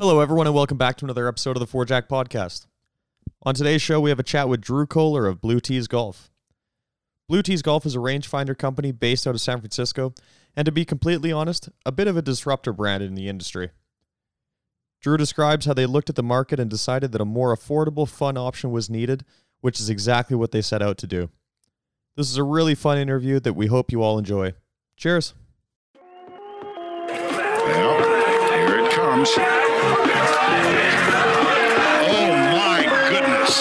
[0.00, 2.66] Hello, everyone, and welcome back to another episode of the Four Jack Podcast.
[3.42, 6.30] On today's show, we have a chat with Drew Koehler of Blue Tees Golf.
[7.28, 10.14] Blue Tees Golf is a rangefinder company based out of San Francisco,
[10.54, 13.70] and to be completely honest, a bit of a disruptor brand in the industry.
[15.02, 18.36] Drew describes how they looked at the market and decided that a more affordable, fun
[18.36, 19.24] option was needed,
[19.62, 21.28] which is exactly what they set out to do.
[22.16, 24.52] This is a really fun interview that we hope you all enjoy.
[24.96, 25.34] Cheers.
[27.08, 27.98] Well,
[28.54, 29.57] here it comes.
[29.80, 30.10] Oh
[32.52, 33.54] my goodness.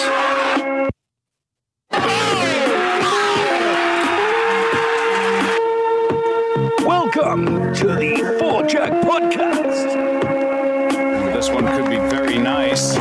[6.86, 9.94] Welcome to the Four Jack Podcast.
[11.34, 12.98] This one could be very nice.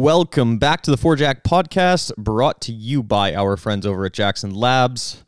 [0.00, 4.14] Welcome back to the Four Jack Podcast, brought to you by our friends over at
[4.14, 5.22] Jackson Labs.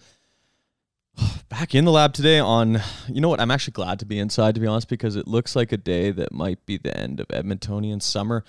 [1.50, 3.38] Back in the lab today on, you know what?
[3.38, 6.10] I'm actually glad to be inside, to be honest, because it looks like a day
[6.12, 8.44] that might be the end of Edmontonian summer.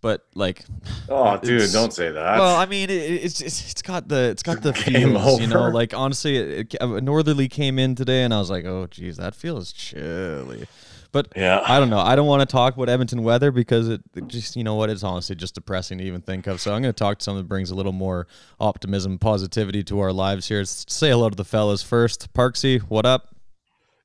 [0.00, 0.64] But like,
[1.08, 2.38] Oh, dude, don't say that.
[2.38, 5.48] well, I mean, it, it's, it's it's got the it's got the Game feels, you
[5.48, 5.70] know.
[5.70, 9.16] Like honestly, it, it, a northerly came in today, and I was like, oh, geez,
[9.16, 10.68] that feels chilly.
[11.14, 11.62] But Yeah.
[11.64, 12.00] I don't know.
[12.00, 14.90] I don't want to talk about Edmonton weather because it, it just, you know what,
[14.90, 16.60] it's honestly just depressing to even think of.
[16.60, 18.26] So I'm going to talk to someone that brings a little more
[18.58, 20.64] optimism, positivity to our lives here.
[20.64, 22.34] Say hello to the fellas first.
[22.34, 23.34] Parksy, what up?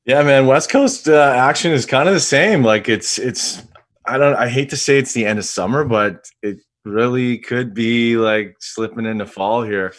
[0.05, 0.47] yeah, man.
[0.47, 2.63] West Coast uh, action is kind of the same.
[2.63, 3.61] Like it's it's.
[4.05, 4.35] I don't.
[4.35, 8.55] I hate to say it's the end of summer, but it really could be like
[8.59, 9.93] slipping into fall here.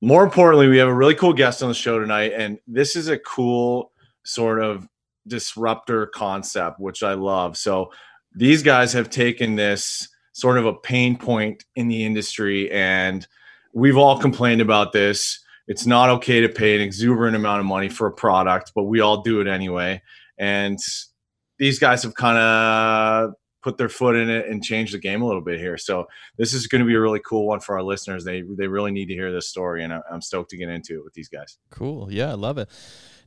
[0.00, 3.08] More importantly, we have a really cool guest on the show tonight, and this is
[3.08, 3.92] a cool
[4.24, 4.88] sort of
[5.26, 7.56] disruptor concept, which I love.
[7.56, 7.92] So
[8.34, 13.26] these guys have taken this sort of a pain point in the industry, and
[13.74, 15.38] we've all complained about this.
[15.68, 19.00] It's not okay to pay an exuberant amount of money for a product, but we
[19.00, 20.02] all do it anyway.
[20.38, 20.78] And
[21.58, 25.26] these guys have kind of put their foot in it and changed the game a
[25.26, 25.78] little bit here.
[25.78, 26.06] So
[26.36, 28.24] this is going to be a really cool one for our listeners.
[28.24, 31.04] They they really need to hear this story, and I'm stoked to get into it
[31.04, 31.58] with these guys.
[31.70, 32.12] Cool.
[32.12, 32.68] Yeah, I love it.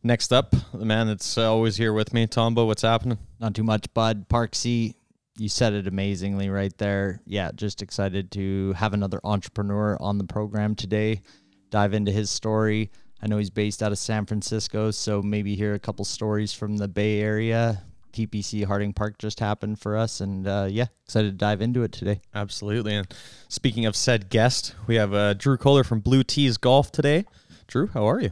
[0.05, 2.67] Next up, the man that's always here with me, Tombo.
[2.67, 3.17] What's happening?
[3.39, 4.29] Not too much, bud.
[4.29, 4.93] Parksy,
[5.39, 7.23] you said it amazingly right there.
[7.25, 11.23] Yeah, just excited to have another entrepreneur on the program today.
[11.71, 12.91] Dive into his story.
[13.19, 16.77] I know he's based out of San Francisco, so maybe hear a couple stories from
[16.77, 17.81] the Bay Area.
[18.13, 21.91] TPC Harding Park just happened for us, and uh, yeah, excited to dive into it
[21.91, 22.21] today.
[22.35, 22.93] Absolutely.
[22.93, 23.07] And
[23.47, 27.25] speaking of said guest, we have uh, Drew Koehler from Blue Tees Golf today.
[27.65, 28.29] Drew, how are you?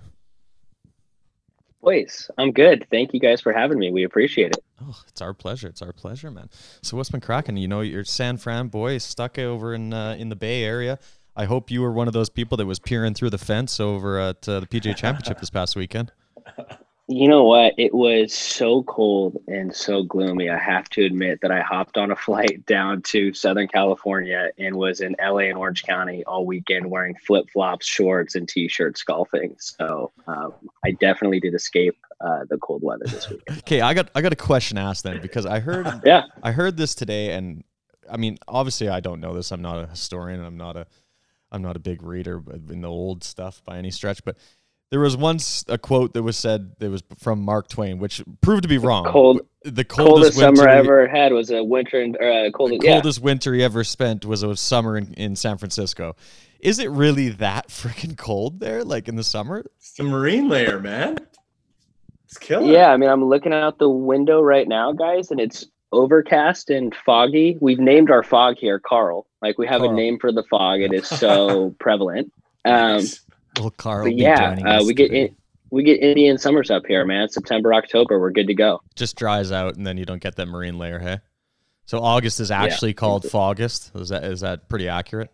[1.83, 2.87] Boys, I'm good.
[2.89, 3.91] Thank you guys for having me.
[3.91, 4.63] We appreciate it.
[4.81, 5.67] Oh, it's our pleasure.
[5.67, 6.49] It's our pleasure, man.
[6.81, 7.57] So what's been cracking?
[7.57, 10.97] You know, you're San Fran boy, stuck over in uh, in the Bay Area.
[11.35, 14.17] I hope you were one of those people that was peering through the fence over
[14.17, 16.13] at uh, the PGA Championship this past weekend.
[17.09, 17.73] You know what?
[17.77, 20.49] It was so cold and so gloomy.
[20.49, 24.77] I have to admit that I hopped on a flight down to Southern California and
[24.77, 29.03] was in LA and Orange County all weekend wearing flip flops, shorts, and t shirts
[29.03, 29.55] golfing.
[29.59, 30.53] So um,
[30.85, 33.57] I definitely did escape uh, the cold weather this weekend.
[33.59, 36.23] Okay, I got I got a question asked then because I heard Yeah.
[36.41, 37.65] I heard this today, and
[38.09, 39.51] I mean, obviously, I don't know this.
[39.51, 40.39] I'm not a historian.
[40.39, 40.87] and I'm not a,
[41.51, 44.23] I'm not a big reader in the old stuff by any stretch.
[44.23, 44.37] But
[44.93, 48.61] there was once a quote that was said that was from Mark Twain, which proved
[48.61, 49.05] to be wrong.
[49.05, 52.51] Cold, the coldest coldest, summer winter I ever had was a winter and or uh,
[52.51, 52.69] cold.
[52.69, 52.91] the Yeah.
[52.93, 56.15] coldest winter he ever spent was a summer in, in San Francisco.
[56.59, 59.63] Is it really that freaking cold there, like in the summer?
[59.77, 61.17] It's the marine layer, man.
[62.25, 62.71] It's killer.
[62.71, 66.93] Yeah, I mean, I'm looking out the window right now, guys, and it's overcast and
[67.03, 67.57] foggy.
[67.59, 69.25] We've named our fog here Carl.
[69.41, 69.91] Like we have Carl.
[69.91, 70.81] a name for the fog.
[70.81, 72.31] It is so prevalent.
[72.63, 73.19] Um, Nice.
[73.59, 75.35] Well, Carl, but yeah, uh, we get in,
[75.69, 77.29] we get Indian summers up here, man.
[77.29, 78.81] September, October, we're good to go.
[78.95, 80.99] Just dries out, and then you don't get that marine layer.
[80.99, 81.19] Hey,
[81.85, 83.99] so August is actually called Fogust.
[83.99, 85.31] Is that is that pretty accurate?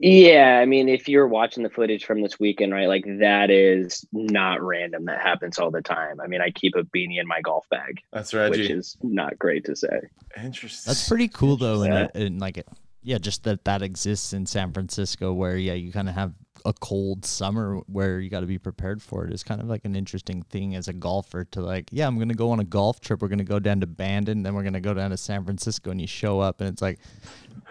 [0.00, 4.04] Yeah, I mean, if you're watching the footage from this weekend, right, like that is
[4.12, 5.04] not random.
[5.04, 6.20] That happens all the time.
[6.20, 8.72] I mean, I keep a beanie in my golf bag, That's right, which Reggie.
[8.72, 10.00] is not great to say.
[10.42, 10.90] Interesting.
[10.90, 12.28] That's pretty cool though, and Yeah.
[12.40, 12.68] like it,
[13.02, 16.32] yeah, just that that exists in San Francisco, where yeah, you kind of have
[16.64, 19.32] a cold summer where you got to be prepared for it.
[19.32, 22.34] Is kind of like an interesting thing as a golfer to like, yeah, I'm gonna
[22.34, 23.20] go on a golf trip.
[23.22, 26.00] We're gonna go down to Bandon, then we're gonna go down to San Francisco, and
[26.00, 26.98] you show up, and it's like,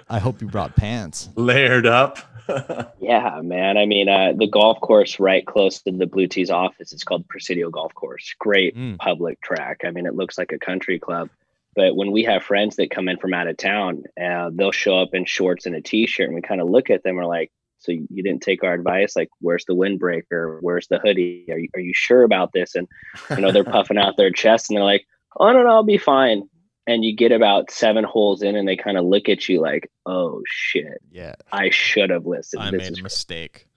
[0.09, 1.29] I hope you brought pants.
[1.35, 2.17] layered up.
[2.99, 3.77] Yeah, man.
[3.77, 7.25] I mean, uh, the golf course right close to the Blue Tees office is called
[7.29, 8.33] Presidio Golf Course.
[8.37, 8.97] Great Mm.
[8.97, 9.81] public track.
[9.85, 11.29] I mean, it looks like a country club.
[11.75, 14.97] But when we have friends that come in from out of town, uh, they'll show
[14.99, 17.15] up in shorts and a t-shirt, and we kind of look at them.
[17.15, 17.49] We're like,
[17.83, 19.15] So you didn't take our advice.
[19.15, 20.59] Like, where's the windbreaker?
[20.61, 21.45] Where's the hoodie?
[21.49, 22.75] Are you, are you sure about this?
[22.75, 22.87] And,
[23.29, 25.05] you know, they're puffing out their chest and they're like,
[25.37, 26.43] oh, no, no, I'll be fine.
[26.87, 29.89] And you get about seven holes in and they kind of look at you like,
[30.05, 31.35] oh, shit, Yeah.
[31.51, 32.61] I should have listened.
[32.63, 33.67] I this made a mistake.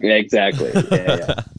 [0.00, 0.70] yeah, exactly.
[0.74, 1.40] Yeah, yeah.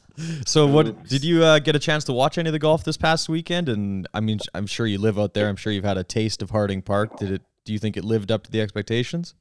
[0.46, 2.98] So what did you uh, get a chance to watch any of the golf this
[2.98, 3.68] past weekend?
[3.68, 5.50] And I mean, I'm sure you live out there.
[5.50, 7.18] I'm sure you've had a taste of Harding Park.
[7.18, 7.42] Did it?
[7.66, 9.34] Do you think it lived up to the expectations?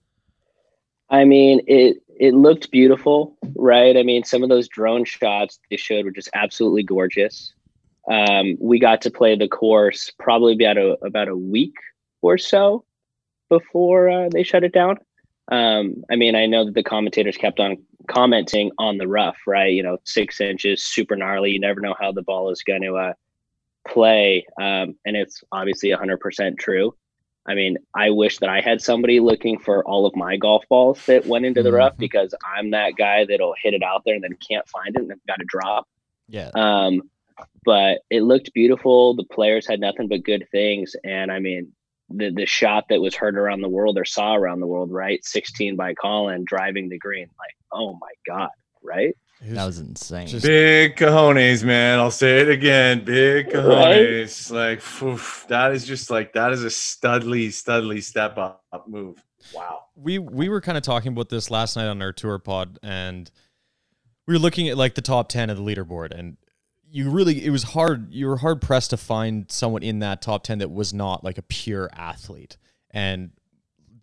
[1.10, 3.96] I mean, it it looked beautiful, right?
[3.96, 7.52] I mean, some of those drone shots they showed were just absolutely gorgeous.
[8.08, 11.74] Um, we got to play the course probably about a about a week
[12.20, 12.84] or so
[13.48, 14.98] before uh, they shut it down.
[15.50, 17.76] Um, I mean, I know that the commentators kept on
[18.06, 19.72] commenting on the rough, right?
[19.72, 21.50] You know, six inches, super gnarly.
[21.50, 23.14] You never know how the ball is going to uh,
[23.88, 26.94] play, um, and it's obviously 100% true.
[27.46, 31.04] I mean, I wish that I had somebody looking for all of my golf balls
[31.06, 31.98] that went into the rough Mhm.
[31.98, 35.12] because I'm that guy that'll hit it out there and then can't find it and
[35.26, 35.88] got to drop.
[36.28, 36.50] Yeah.
[36.54, 37.10] Um,
[37.64, 39.14] but it looked beautiful.
[39.14, 41.72] The players had nothing but good things, and I mean,
[42.10, 45.24] the the shot that was heard around the world or saw around the world, right?
[45.24, 48.50] 16 by Collin driving the green, like, oh my god,
[48.82, 49.16] right?
[49.44, 50.28] That was insane.
[50.28, 51.98] Just- Big cojones, man.
[51.98, 53.04] I'll say it again.
[53.04, 53.96] Big Right?
[53.98, 54.50] cojones.
[54.52, 59.22] Like, oof, that is just like that is a studly, studly step up, up move.
[59.52, 59.86] Wow.
[59.96, 63.28] we we were kind of talking about this last night on our tour pod and
[64.28, 66.36] we were looking at like the top 10 of the leaderboard and
[66.88, 70.44] you really it was hard you were hard pressed to find someone in that top
[70.44, 72.56] 10 that was not like a pure athlete
[72.92, 73.32] and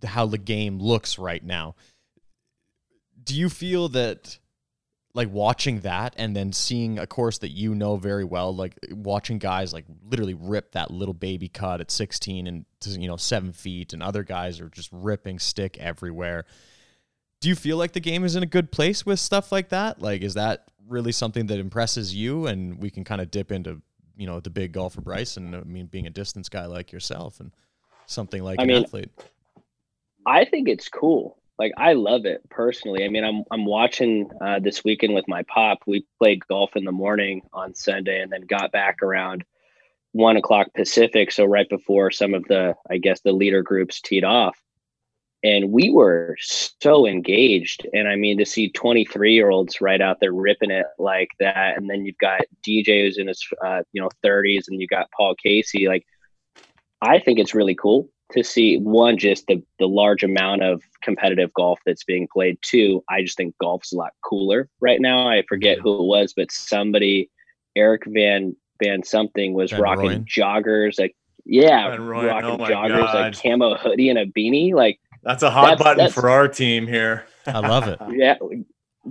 [0.04, 1.74] how the game looks right now
[3.24, 4.40] do you feel that
[5.20, 9.38] like watching that and then seeing a course that you know very well like watching
[9.38, 13.92] guys like literally rip that little baby cut at 16 and you know 7 feet
[13.92, 16.46] and other guys are just ripping stick everywhere.
[17.42, 20.02] Do you feel like the game is in a good place with stuff like that?
[20.02, 23.82] Like is that really something that impresses you and we can kind of dip into
[24.16, 27.52] you know the big golfer Bryson I mean being a distance guy like yourself and
[28.06, 29.12] something like I an mean, athlete?
[30.26, 31.39] I think it's cool.
[31.60, 33.04] Like I love it personally.
[33.04, 35.80] I mean, I'm I'm watching uh, this weekend with my pop.
[35.86, 39.44] We played golf in the morning on Sunday, and then got back around
[40.14, 41.34] one o'clock Pacific.
[41.34, 44.58] So right before some of the, I guess, the leader groups teed off,
[45.44, 47.86] and we were so engaged.
[47.92, 51.76] And I mean, to see 23 year olds right out there ripping it like that,
[51.76, 55.12] and then you've got DJ who's in his uh, you know 30s, and you got
[55.12, 55.90] Paul Casey.
[55.90, 56.06] Like,
[57.02, 61.52] I think it's really cool to see one just the the large amount of competitive
[61.54, 62.58] golf that's being played.
[62.62, 65.28] Two i just think golf's a lot cooler right now.
[65.28, 67.30] I forget who it was but somebody
[67.76, 70.26] eric van van something was Van rocking Rooyen?
[70.26, 71.16] joggers like
[71.46, 73.16] yeah rocking oh joggers God.
[73.16, 76.48] like camo hoodie and a beanie like That's a hot That's- button that's- for our
[76.48, 77.26] team here.
[77.48, 78.00] I love it.
[78.12, 78.36] Yeah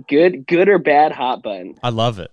[0.07, 1.75] good good or bad hot button.
[1.83, 2.31] I love it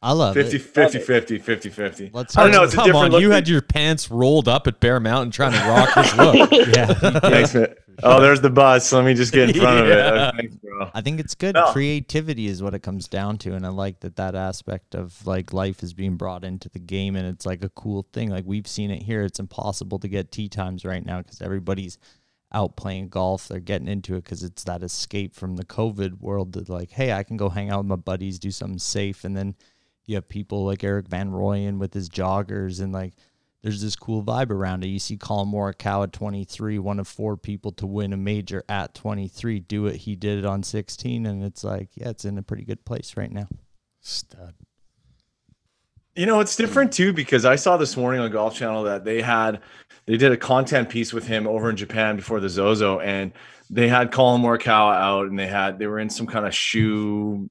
[0.00, 0.60] I love 50 it.
[0.60, 2.10] 50 50 50 50.
[2.12, 4.46] Let's I don't know, it's a Come different on, look you had your pants rolled
[4.46, 6.50] up at Bear Mountain trying to rock his look.
[6.52, 7.20] Yeah.
[7.20, 7.74] Thanks, man.
[8.04, 8.92] Oh, there's the bus.
[8.92, 9.98] Let me just get in front of it.
[9.98, 10.30] Yeah.
[10.30, 10.90] Thanks, bro.
[10.94, 11.54] I think it's good.
[11.54, 11.72] No.
[11.72, 15.52] Creativity is what it comes down to, and I like that that aspect of like
[15.52, 18.30] life is being brought into the game, and it's like a cool thing.
[18.30, 19.22] Like we've seen it here.
[19.24, 21.98] It's impossible to get tee times right now because everybody's
[22.52, 23.48] out playing golf.
[23.48, 26.52] They're getting into it because it's that escape from the COVID world.
[26.52, 29.36] That like, hey, I can go hang out with my buddies, do something safe, and
[29.36, 29.56] then
[30.08, 33.12] you have people like Erik Van Rooyen with his joggers and like
[33.62, 34.88] there's this cool vibe around it.
[34.88, 38.94] You see Collin Morikawa at 23, one of four people to win a major at
[38.94, 39.96] 23, do it.
[39.96, 43.16] He did it on 16, and it's like, yeah, it's in a pretty good place
[43.16, 43.48] right now.
[44.00, 44.54] Stud.
[46.14, 49.20] You know, it's different too because I saw this morning on Golf Channel that they
[49.20, 49.60] had
[50.06, 53.32] they did a content piece with him over in Japan before the Zozo, and
[53.70, 57.50] they had Collin Morikawa out, and they had they were in some kind of shoe,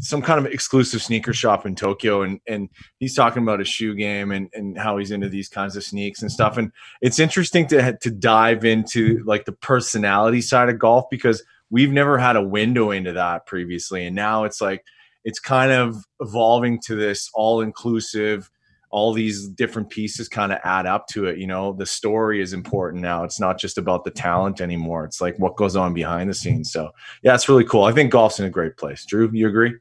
[0.00, 3.94] some kind of exclusive sneaker shop in Tokyo, and and he's talking about his shoe
[3.94, 7.66] game and and how he's into these kinds of sneaks and stuff, and it's interesting
[7.68, 12.42] to to dive into like the personality side of golf because we've never had a
[12.42, 14.84] window into that previously, and now it's like
[15.24, 18.50] it's kind of evolving to this all inclusive
[18.94, 22.52] all these different pieces kind of add up to it you know the story is
[22.52, 26.30] important now it's not just about the talent anymore it's like what goes on behind
[26.30, 26.88] the scenes so
[27.24, 29.74] yeah it's really cool i think golf's in a great place drew you agree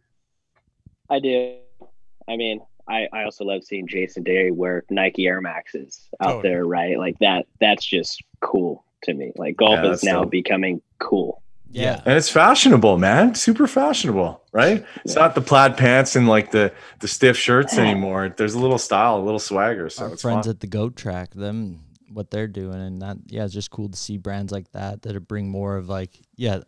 [1.11, 1.55] i do
[2.27, 6.49] i mean I, I also love seeing Jason Day wear Nike Air Maxes out Totally.
[6.49, 6.97] there, right?
[6.99, 7.45] Like that.
[7.61, 9.31] That's just cool to me.
[9.37, 10.31] Like golf Yeah, is now dope.
[10.31, 11.42] becoming cool.
[11.73, 12.01] Yeah.
[12.05, 16.71] and it's fashionable man super fashionable right it's not the plaid pants and like the
[16.99, 20.49] the stiff shirts anymore there's a little style a little swagger so Our friends fun.
[20.49, 22.79] at the Goat Track, them, what they're doing.
[22.79, 25.89] And that, yeah, it's just cool to see brands like that that bring more of
[25.89, 26.61] like, yeah,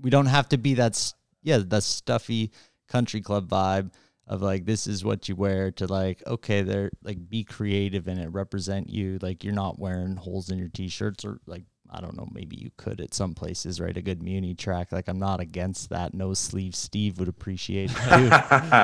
[0.00, 2.50] we don't have to be that yeah that stuffy
[2.88, 3.90] country club vibe
[4.26, 8.18] of like this is what you wear to like okay they're like be creative in
[8.18, 12.16] it represent you like you're not wearing holes in your t-shirts or like I don't
[12.16, 15.40] know maybe you could at some places right a good muni track like I'm not
[15.40, 18.30] against that no sleeve Steve would appreciate it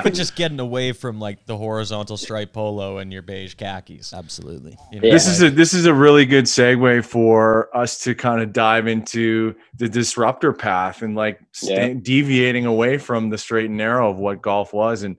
[0.03, 4.13] but just getting away from like the horizontal stripe polo and your beige khakis.
[4.13, 5.13] absolutely You know, Yeah.
[5.13, 8.87] This is a this is a really good segue for us to kind of dive
[8.87, 11.93] into the disruptor path and like sta- Yeah.
[12.01, 15.17] deviating away from the straight and narrow of what golf was and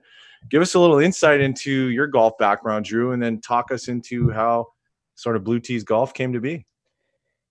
[0.49, 4.31] give us a little insight into your golf background, Drew, and then talk us into
[4.31, 4.67] how
[5.15, 6.65] sort of Blue Tees golf came to be.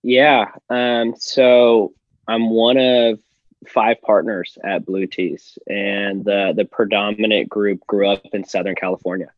[0.03, 0.51] Yeah.
[0.69, 1.93] Um, so
[2.27, 3.19] I'm one of
[3.67, 9.31] five partners at Blue Tees, and the the predominant group grew up in Southern California.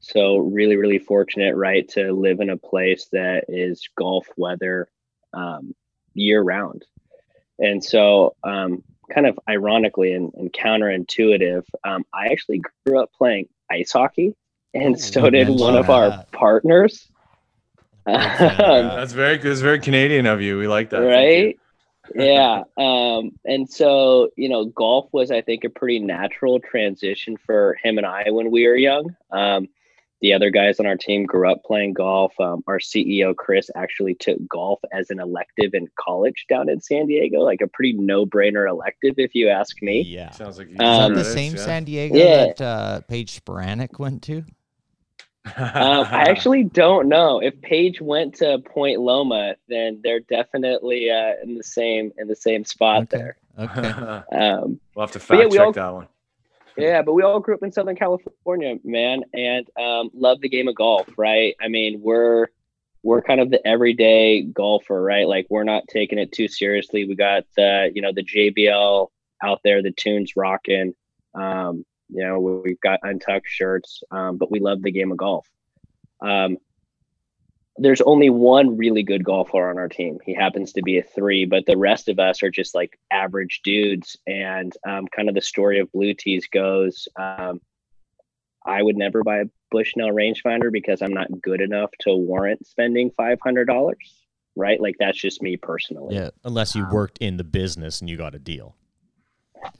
[0.00, 4.88] So really, really fortunate, right, to live in a place that is golf weather
[5.32, 5.74] um,
[6.14, 6.84] year round.
[7.58, 13.48] And so, um, kind of ironically and, and counterintuitive, um, I actually grew up playing
[13.70, 14.34] ice hockey,
[14.74, 17.08] and Oh, so did one of our partners.
[18.06, 18.56] Fan.
[18.96, 19.52] That's very good.
[19.52, 20.58] It's very Canadian of you.
[20.58, 20.98] We like that.
[21.00, 21.58] Right
[22.14, 27.76] yeah um and so you know golf was i think a pretty natural transition for
[27.82, 29.66] him and i when we were young um
[30.22, 34.14] the other guys on our team grew up playing golf um, our ceo chris actually
[34.14, 38.68] took golf as an elective in college down in san diego like a pretty no-brainer
[38.68, 40.30] elective if you ask me yeah.
[40.30, 41.64] Sounds like you Um, is that the same yeah.
[41.64, 42.46] San Diego Yeah.
[42.46, 44.44] that uh, Paige Spiranac went to
[45.56, 51.32] um, I actually don't know if Paige went to Point Loma, then they're definitely uh,
[51.42, 53.16] in the same in the same spot Okay.
[53.16, 53.36] there.
[53.58, 56.08] okay Um, we'll have to But yeah, fact check all- that one.
[56.78, 60.68] Yeah, but we all grew up in Southern California, man, and um, love the game
[60.68, 61.54] of golf, right?
[61.58, 62.48] I mean, we're
[63.02, 65.26] we're kind of the everyday golfer, right?
[65.26, 67.06] Like we're not taking it too seriously.
[67.06, 69.08] We got the you know the JBL
[69.42, 70.92] out there, the tunes rocking.
[71.34, 75.18] Um, you know, we- we've got untucked shirts, um, but we love the game of
[75.18, 75.48] golf.
[76.20, 76.58] Um,
[77.78, 80.18] there's only one really good golfer on our team.
[80.24, 83.60] He happens to be a three, but the rest of us are just like average
[83.62, 84.16] dudes.
[84.26, 87.60] And um, kind of the story of Blue Tees goes um,
[88.64, 93.10] I would never buy a Bushnell rangefinder because I'm not good enough to warrant spending
[93.12, 93.94] $500,
[94.56, 94.80] right?
[94.80, 96.14] Like that's just me personally.
[96.16, 98.74] yeah Unless you worked in the business and you got a deal.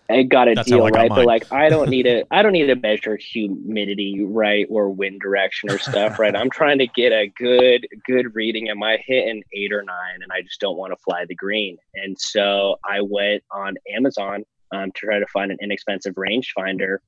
[0.09, 1.09] I got a That's deal, right?
[1.09, 5.21] But like, I don't need to, I don't need to measure humidity, right, or wind
[5.21, 6.35] direction or stuff, right?
[6.35, 8.69] I'm trying to get a good, good reading.
[8.69, 10.23] Am I hitting eight or nine?
[10.23, 11.77] And I just don't want to fly the green.
[11.95, 16.99] And so I went on Amazon um, to try to find an inexpensive rangefinder.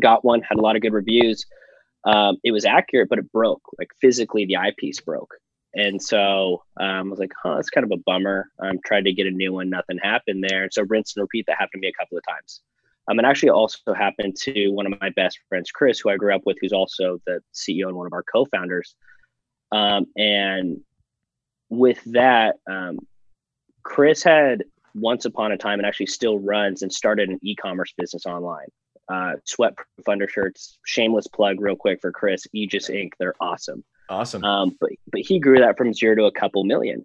[0.00, 1.44] Got one, had a lot of good reviews.
[2.04, 3.62] Um, it was accurate, but it broke.
[3.78, 5.34] Like physically, the eyepiece broke.
[5.74, 8.50] And so um, I was like, huh, that's kind of a bummer.
[8.60, 10.64] I um, tried to get a new one, nothing happened there.
[10.64, 12.60] And so rinse and repeat that happened to me a couple of times.
[13.08, 16.34] Um, and actually also happened to one of my best friends, Chris, who I grew
[16.34, 18.94] up with, who's also the CEO and one of our co-founders.
[19.72, 20.80] Um, and
[21.70, 22.98] with that, um,
[23.82, 28.26] Chris had once upon a time and actually still runs and started an e-commerce business
[28.26, 28.66] online.
[29.08, 33.12] Uh, sweatproof undershirts, shameless plug real quick for Chris, Ejis Inc.
[33.18, 33.82] They're awesome.
[34.08, 34.44] Awesome.
[34.44, 37.04] Um, but but he grew that from zero to a couple million.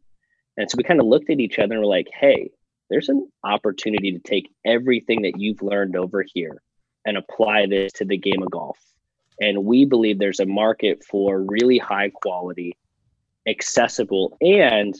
[0.57, 2.51] And so we kind of looked at each other and we're like, hey,
[2.89, 6.62] there's an opportunity to take everything that you've learned over here
[7.05, 8.77] and apply this to the game of golf.
[9.41, 12.77] And we believe there's a market for really high quality,
[13.48, 14.93] accessible, and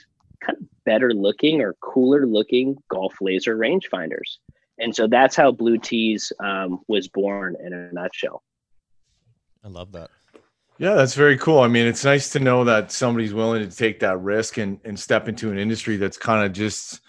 [0.44, 4.38] kind of better looking or cooler looking golf laser rangefinders.
[4.80, 8.42] And so that's how Blue Tees um, was born in a nutshell.
[9.64, 10.10] I love that.
[10.80, 11.60] Yeah, that's very cool.
[11.60, 15.00] I mean, it's nice to know that somebody's willing to take that risk and, and
[15.00, 17.02] step into an industry that's kind of just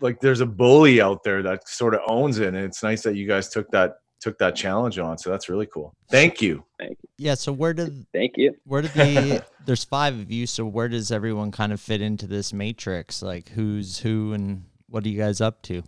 [0.00, 2.48] like there's a bully out there that sort of owns it.
[2.48, 5.18] And it's nice that you guys took that took that challenge on.
[5.18, 5.94] So that's really cool.
[6.10, 6.64] Thank you.
[6.78, 7.08] Thank you.
[7.18, 8.54] yeah so where did Thank you.
[8.64, 12.26] where did the there's five of you so where does everyone kind of fit into
[12.26, 15.82] this matrix like who's who and what are you guys up to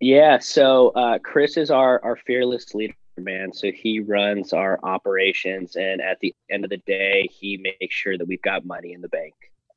[0.00, 3.52] Yeah, so uh, Chris is our our fearless leader, man.
[3.52, 8.16] So he runs our operations, and at the end of the day, he makes sure
[8.18, 9.34] that we've got money in the bank,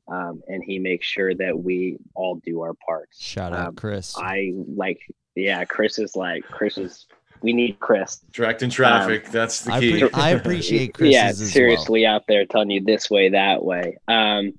[0.08, 3.22] um, and he makes sure that we all do our parts.
[3.22, 5.00] shout out Um, chris I like,
[5.36, 7.06] yeah, Chris is like Chris is.
[7.44, 8.18] We need Chris.
[8.32, 9.32] Directing traffic.
[9.32, 10.10] that's the I, key.
[10.14, 11.50] I appreciate Chris's yeah, as well.
[11.50, 13.98] seriously out there telling you this way, that way.
[14.08, 14.54] Um,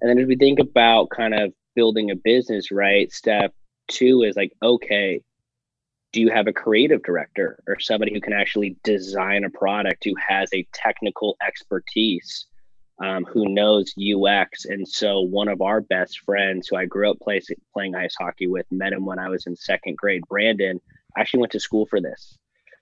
[0.00, 3.12] and then as we think about kind of building a business, right?
[3.12, 3.52] Step
[3.88, 5.20] two is like, okay,
[6.12, 10.14] do you have a creative director or somebody who can actually design a product who
[10.28, 12.46] has a technical expertise
[13.02, 14.64] um, who knows UX.
[14.66, 17.40] And so one of our best friends who I grew up play,
[17.72, 20.80] playing ice hockey with, met him when I was in second grade, Brandon,
[21.16, 22.38] actually went to school for this.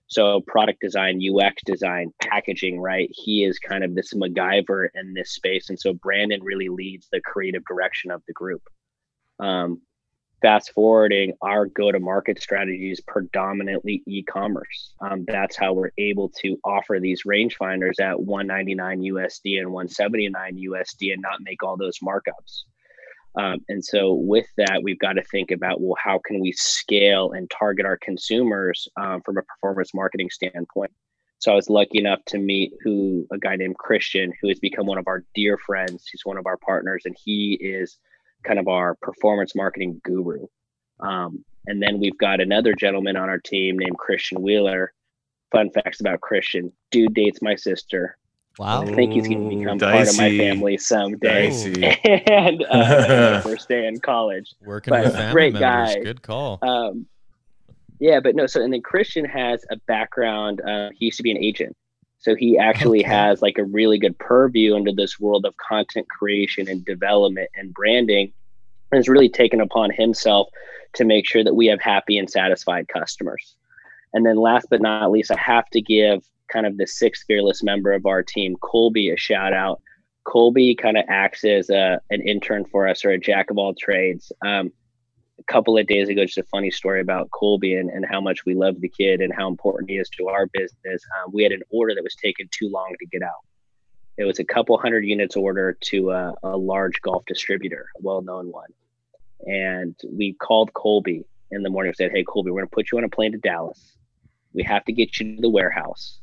[0.08, 3.08] So product design, UX design, packaging, right?
[3.12, 5.70] He is kind of this MacGyver in this space.
[5.70, 8.62] And so Brandon really leads the creative direction of the group.
[9.38, 9.80] Um,
[10.40, 14.94] fast forwarding, our go to market strategy is predominantly e commerce.
[15.00, 21.12] Um, that's how we're able to offer these rangefinders at 199 USD and 179 USD
[21.12, 22.64] and not make all those markups.
[23.36, 27.30] Um, and so, with that, we've got to think about well, how can we scale
[27.32, 30.90] and target our consumers um, from a performance marketing standpoint?
[31.38, 34.86] So, I was lucky enough to meet who a guy named Christian, who has become
[34.86, 36.04] one of our dear friends.
[36.10, 37.98] He's one of our partners, and he is
[38.44, 40.46] kind of our performance marketing guru.
[41.00, 44.92] Um, and then we've got another gentleman on our team named Christian Wheeler.
[45.52, 48.16] Fun facts about Christian: dude dates my sister.
[48.58, 48.82] Wow.
[48.82, 51.46] I think he's going to become part of my family someday.
[51.48, 51.84] Dicey.
[52.26, 54.54] and uh, first day in college.
[54.62, 55.94] Working But with family great members.
[55.94, 56.02] guy.
[56.02, 56.58] Good call.
[56.62, 57.06] Um,
[58.00, 58.46] yeah, but no.
[58.46, 60.60] So and then Christian has a background.
[60.60, 61.76] Uh, he used to be an agent,
[62.20, 63.08] so he actually Okay.
[63.08, 67.74] has like a really good purview into this world of content creation and development and
[67.74, 68.32] branding,
[68.92, 70.48] and has really taken upon himself
[70.94, 73.56] to make sure that we have happy and satisfied customers.
[74.12, 77.62] And then last but not least, I have to give kind of the sixth fearless
[77.62, 79.80] member of our team, Colby, a shout out.
[80.24, 83.72] Colby kind of acts as a, an intern for us or a jack of all
[83.74, 84.32] trades.
[84.44, 84.72] Um,
[85.50, 88.54] couple of days ago, just a funny story about Colby and, and how much we
[88.54, 91.02] love the kid and how important he is to our business.
[91.18, 93.44] Um, we had an order that was taking too long to get out.
[94.16, 98.22] It was a couple hundred units order to a, a large golf distributor, a well
[98.22, 98.68] known one.
[99.40, 102.92] And we called Colby in the morning and said, Hey, Colby, we're going to put
[102.92, 103.96] you on a plane to Dallas.
[104.52, 106.20] We have to get you to the warehouse.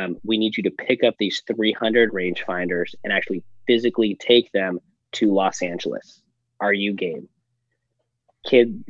[0.00, 4.78] Um, we need you to pick up these 300 rangefinders and actually physically take them
[5.12, 6.22] to Los Angeles.
[6.60, 7.28] Are you game?
[8.46, 8.84] Kid,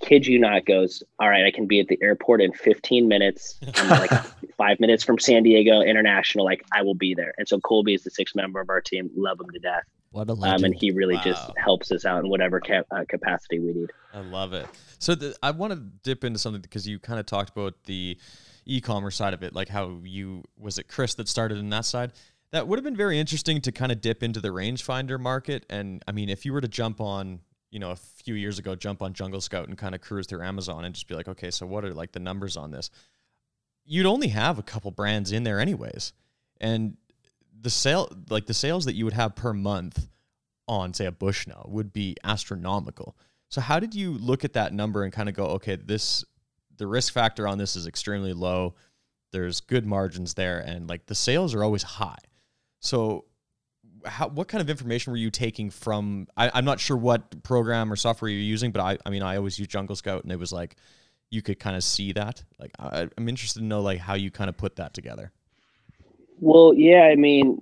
[0.00, 3.58] kid you not goes, all right, I can be at the airport in 15 minutes.
[3.76, 4.10] I'm like
[4.56, 6.44] five minutes from San Diego International.
[6.44, 7.34] Like I will be there.
[7.38, 9.10] And so Colby is the sixth member of our team.
[9.16, 9.84] Love him to death.
[10.14, 13.58] What a Um, and he really just helps us out in whatever ca- uh, capacity
[13.58, 13.90] we need.
[14.12, 14.68] I love it.
[15.00, 18.16] So the, I want to dip into something because you kind of talked about the
[18.64, 22.12] e-commerce side of it, like how you was it Chris that started in that side.
[22.52, 25.66] That would have been very interesting to kind of dip into the rangefinder market.
[25.68, 27.40] And I mean, if you were to jump on,
[27.74, 30.44] you know, a few years ago, jump on Jungle Scout and kind of cruise through
[30.44, 32.88] Amazon and just be like, okay, so what are like the numbers on this?
[33.84, 36.12] You'd only have a couple brands in there anyways,
[36.60, 36.96] and
[37.60, 40.06] the sale, like the sales that you would have per month
[40.68, 43.16] on say a Bushnell would be astronomical.
[43.48, 46.24] So how did you look at that number and kind of go, okay, this
[46.76, 48.76] the risk factor on this is extremely low.
[49.32, 52.22] There's good margins there, and like the sales are always high.
[52.78, 53.24] So
[54.06, 57.92] how, what kind of information were you taking from I, i'm not sure what program
[57.92, 60.38] or software you're using but I, I mean i always use jungle scout and it
[60.38, 60.76] was like
[61.30, 64.30] you could kind of see that like I, i'm interested to know like how you
[64.30, 65.32] kind of put that together
[66.40, 67.58] Well, yeah, I mean,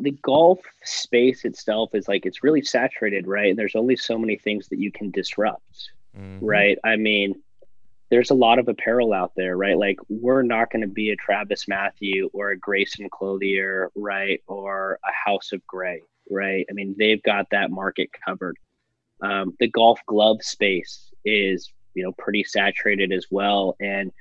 [0.00, 3.56] the golf space itself is like it's really saturated, right?
[3.56, 6.38] There's only so many things that you can disrupt, Mhm.
[6.42, 6.78] right?
[6.84, 7.34] I mean,
[8.14, 9.76] there's a lot of apparel out there, right?
[9.76, 14.40] Like we're not going to be a TravisMathew or a Greyson Clothier, right?
[14.46, 16.00] Or a House of Gray,
[16.30, 16.64] right?
[16.70, 18.56] I mean, they've got that market covered.
[19.20, 24.12] Um, the golf glove space is, you know, pretty saturated as well, and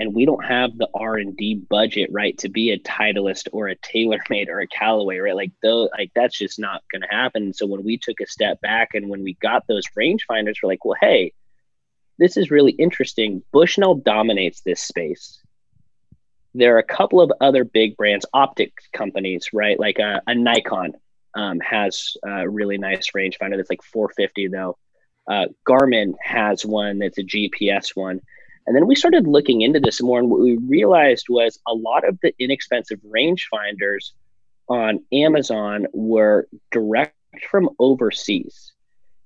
[0.00, 4.46] and we don't have the r&d budget right to be a titleist or a TaylorMade
[4.46, 7.82] or a callaway right like though like that's just not going to happen so when
[7.82, 11.32] we took a step back and when we got those rangefinders we're like well hey
[12.18, 13.42] this is really interesting.
[13.52, 15.40] Bushnell dominates this space.
[16.54, 19.78] There are a couple of other big brands optics companies right?
[19.78, 20.92] Like a, a nikon
[21.34, 24.76] um, has a really nice rangefinder that's like 450 though.
[25.30, 28.20] Uh, garmin has one that's a gps one.
[28.66, 32.06] And then we started looking into this more, and what we realized was a lot
[32.06, 34.10] of the inexpensive rangefinders
[34.68, 37.14] on Amazon were direct
[37.50, 38.74] from overseas.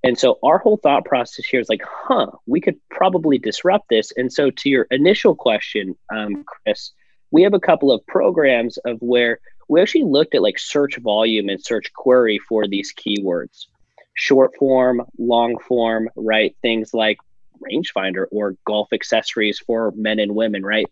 [0.05, 4.13] And so our whole thought process here is like, huh, we could probably disrupt this.
[4.17, 6.91] And so to your initial question, um, Chris,
[7.31, 9.39] we have a couple of programs of where
[9.69, 13.67] we actually looked at like search volume and search query for these keywords
[14.15, 16.55] short form, long form, right?
[16.63, 17.19] Things like
[17.61, 20.87] rangefinder or golf accessories for men and women, right?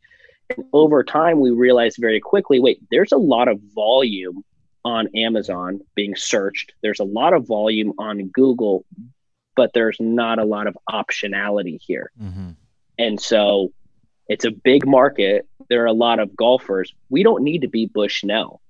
[0.57, 4.43] And over time, we realized very quickly wait, there's a lot of volume
[4.85, 8.85] on Amazon being searched, there's a lot of volume on Google,
[9.57, 12.11] but there's not a lot of optionality here.
[12.21, 12.57] Mhm.
[12.99, 13.73] And so
[14.29, 15.47] it's a big market.
[15.69, 16.95] There are a lot of golfers.
[17.09, 18.61] We don't need to be Bushnell.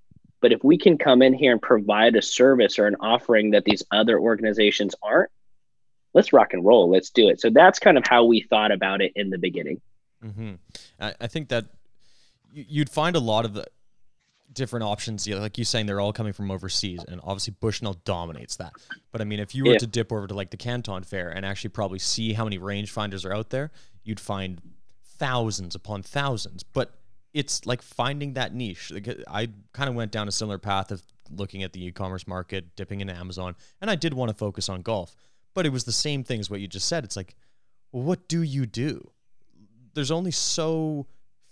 [0.41, 3.65] But if we can come in here and provide a service or an offering that
[3.65, 5.31] these other organizations aren't,
[6.15, 6.89] let's rock and roll.
[6.89, 7.41] Let's do it.
[7.41, 9.81] So that's kind of how we thought about it in the beginning.
[10.25, 10.55] Mm-hmm.
[10.99, 11.67] I, I think that
[12.53, 13.67] you'd find a lot of the
[14.53, 15.27] different options.
[15.27, 18.73] Yeah, like you saying, they're all coming from overseas, and obviously Bushnell dominates that.
[19.13, 19.79] But I mean, if you were Yeah.
[19.79, 23.25] to dip over to like the Canton Fair and actually probably see how many rangefinders
[23.25, 23.71] are out there,
[24.05, 24.61] you'd find
[25.05, 26.63] thousands upon thousands.
[26.63, 26.93] But
[27.33, 28.91] it's like finding that niche.
[28.91, 32.75] Like, I kind of went down a similar path of looking at the e-commerce market,
[32.75, 35.15] dipping into Amazon, and I did want to focus on golf.
[35.55, 37.05] But it was the same thing as what you just said.
[37.05, 37.37] It's like,
[37.93, 39.11] well, what do you do?
[39.95, 41.05] there's only so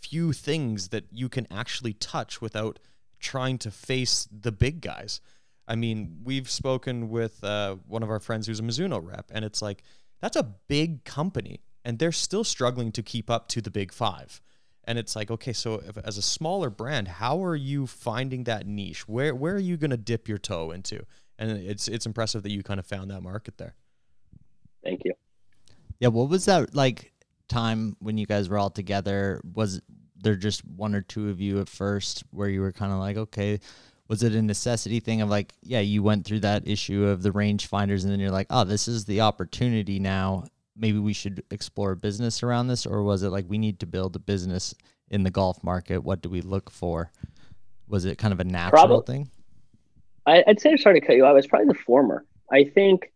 [0.09, 2.79] few things that you can actually touch without
[3.21, 5.21] trying to face the big guys.
[5.67, 9.45] I mean, we've spoken with uh, one of our friends who's a Mizuno rep, and
[9.45, 9.83] it's like
[10.21, 14.41] that's a big company, and they're still struggling to keep up to the big five.
[14.85, 18.67] And it's like, okay, so if, as a smaller brand, how are you finding that
[18.67, 19.07] niche?
[19.07, 21.05] Where where are you going to dip your toe into?
[21.39, 23.75] And it's it's impressive that you kind of found that market there.
[24.83, 25.13] Thank you.
[26.01, 27.13] Yeah, what was that like
[27.49, 29.43] time when you guys were all together?
[29.55, 29.83] Was
[30.23, 33.17] there just one or two of you at first where you were kind of like,
[33.17, 33.61] okay,
[34.09, 37.33] was it a necessity thing of like, yeah, you went through that issue of the
[37.33, 40.45] range finders and then you're like, oh, this is the opportunity now.
[40.77, 43.87] Maybe we should explore a business around this, or was it like we need to
[43.87, 44.75] build a business
[45.11, 46.05] in the golf market?
[46.05, 47.11] What do we look for?
[47.89, 49.31] Was it kind of a natural Probab- thing?
[50.25, 51.37] I, I'd say I'm sorry to cut you off.
[51.37, 52.25] It's probably the former.
[52.53, 53.11] I think.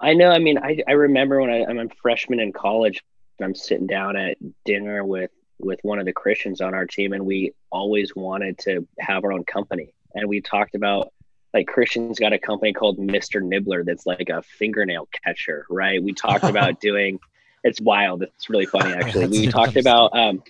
[0.00, 0.30] I know.
[0.30, 3.02] I mean, I, I remember when I, I'm a freshman in college,
[3.40, 5.30] I'm sitting down at dinner with
[5.62, 9.32] with one of the Christians on our team, and we always wanted to have our
[9.32, 9.94] own company.
[10.14, 11.12] And we talked about
[11.54, 13.42] like Christian's got a company called Mr.
[13.42, 16.02] Nibbler that's like a fingernail catcher, right?
[16.02, 17.18] We talked about doing.
[17.64, 18.22] It's wild.
[18.22, 19.26] It's really funny actually.
[19.28, 20.42] We talked about um,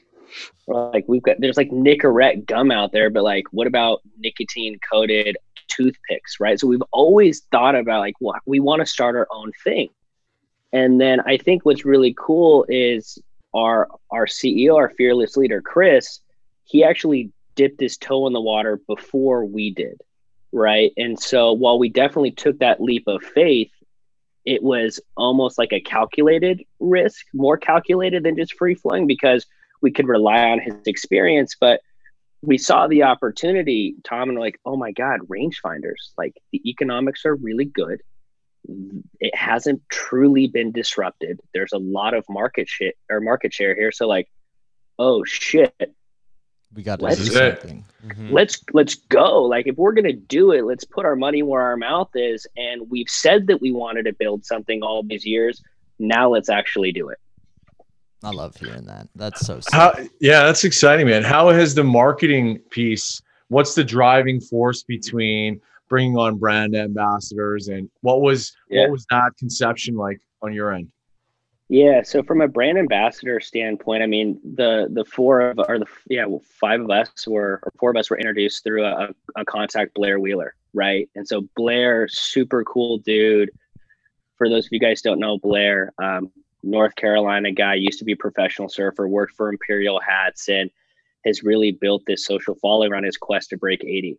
[0.66, 5.36] like we've got there's like Nicorette gum out there, but like what about nicotine coated
[5.68, 6.58] toothpicks, right?
[6.58, 9.90] So we've always thought about like what we want to start our own thing.
[10.72, 13.18] And then I think what's really cool is
[13.54, 16.20] our our CEO, our fearless leader, Chris,
[16.64, 20.00] he actually dipped his toe in the water before we did.
[20.52, 20.92] Right.
[20.96, 23.70] And so while we definitely took that leap of faith,
[24.44, 29.46] it was almost like a calculated risk, more calculated than just free flowing because
[29.80, 31.56] we could rely on his experience.
[31.58, 31.80] But
[32.42, 37.36] we saw the opportunity, Tom, and like, oh my God, rangefinders, like the economics are
[37.36, 38.02] really good.
[39.20, 41.40] It hasn't truly been disrupted.
[41.52, 43.90] There's a lot of market shit or market share here.
[43.92, 44.28] So like,
[44.98, 45.74] oh shit,
[46.74, 47.60] We got to Let's do do it.
[47.60, 47.84] something.
[48.06, 48.32] Mm-hmm.
[48.32, 49.42] let's let's go.
[49.42, 52.46] Like if we're gonna do it, let's put our money where our mouth is.
[52.56, 55.62] And we've said that we wanted to build something all these years.
[55.98, 57.18] Now let's actually do it.
[58.24, 59.08] I love hearing that.
[59.16, 59.72] That's so sick.
[59.72, 61.24] How, yeah, that's exciting, man.
[61.24, 63.20] How has the marketing piece?
[63.48, 65.60] What's the driving force between
[65.92, 68.84] bringing on brand ambassadors, and what was Yeah.
[68.84, 70.90] what was that conception like on your end?
[71.68, 72.00] Yeah.
[72.02, 76.24] So from a brand ambassador standpoint, I mean, the the four of or the yeah
[76.24, 79.92] well, five of us were or four of us were introduced through a, a contact
[79.92, 81.10] Blair Wheeler, right?
[81.14, 83.50] And so Blair, super cool dude.
[84.38, 88.06] For those of you guys who don't know Blair, um, North Carolina guy, used to
[88.06, 90.70] be a professional surfer, worked for Imperial Hats, and
[91.26, 94.18] has really built this social following around his quest to break 80.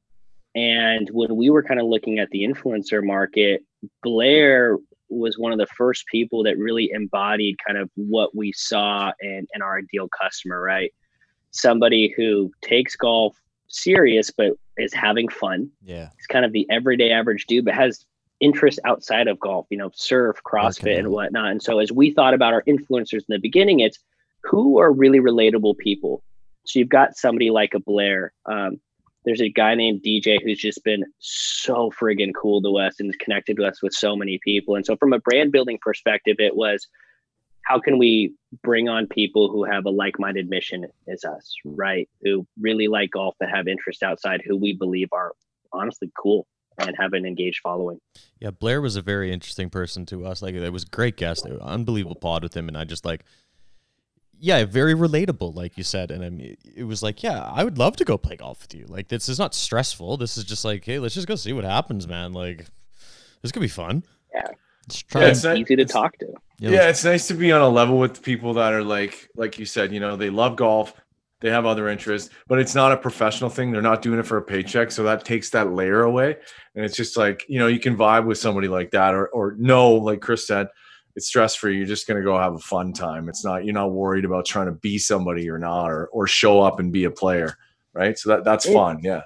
[0.55, 3.63] And when we were kind of looking at the influencer market,
[4.03, 4.77] Blair
[5.09, 9.47] was one of the first people that really embodied kind of what we saw in,
[9.53, 10.93] in our ideal customer, right?
[11.51, 13.35] Somebody who takes golf
[13.67, 15.69] serious, but is having fun.
[15.83, 16.09] Yeah.
[16.17, 18.05] It's kind of the everyday average dude, but has
[18.39, 21.51] interest outside of golf, you know, surf, CrossFit, Working and whatnot.
[21.51, 23.99] And so as we thought about our influencers in the beginning, it's
[24.43, 26.23] who are really relatable people.
[26.65, 28.33] So you've got somebody like a Blair.
[28.45, 28.79] Um,
[29.25, 33.57] there's a guy named DJ who's just been so friggin' cool to us and connected
[33.57, 34.75] to us with so many people.
[34.75, 36.87] And so from a brand building perspective, it was
[37.63, 42.09] how can we bring on people who have a like-minded mission as us, right?
[42.21, 45.31] Who really like golf but have interest outside who we believe are
[45.71, 46.45] honestly cool
[46.77, 47.99] and have an engaged following.
[48.39, 50.41] Yeah, Blair was a very interesting person to us.
[50.41, 53.23] Like, it was a great guest, unbelievable pod with him, and I just like,
[54.39, 56.11] yeah, very relatable, like you said.
[56.11, 58.73] And I mean, it was like, yeah, I would love to go play golf with
[58.75, 58.85] you.
[58.87, 60.17] Like, this is not stressful.
[60.17, 62.33] This is just like, hey, let's just go see what happens, man.
[62.33, 62.65] Like,
[63.41, 64.03] this could be fun.
[64.89, 65.25] Just Yeah, try.
[65.29, 66.27] it's not- Easy to it's- talk to.
[66.59, 69.57] Yeah, yeah, it's nice to be on a level with people that are like, like
[69.59, 70.93] you said, you know, they love golf,
[71.41, 73.71] they have other interests, but it's not a professional thing.
[73.71, 76.37] They're not doing it for a paycheck, so that takes that layer away.
[76.75, 79.55] And it's just like, you know, you can vibe with somebody like that, or or
[79.57, 80.67] no, like Chris said,
[81.15, 81.77] it's stress free.
[81.77, 83.29] You're just gonna go have a fun time.
[83.29, 86.61] It's not you're not worried about trying to be somebody or not, or or show
[86.61, 87.57] up and be a player,
[87.93, 88.17] right?
[88.17, 88.73] So that that's Yeah.
[88.73, 88.99] fun.
[89.03, 89.21] Yeah.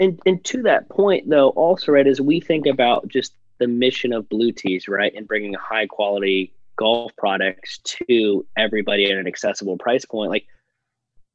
[0.00, 4.12] and and to that point though also right as we think about just the mission
[4.12, 9.76] of blue tees right and bringing high quality golf products to everybody at an accessible
[9.76, 10.46] price point like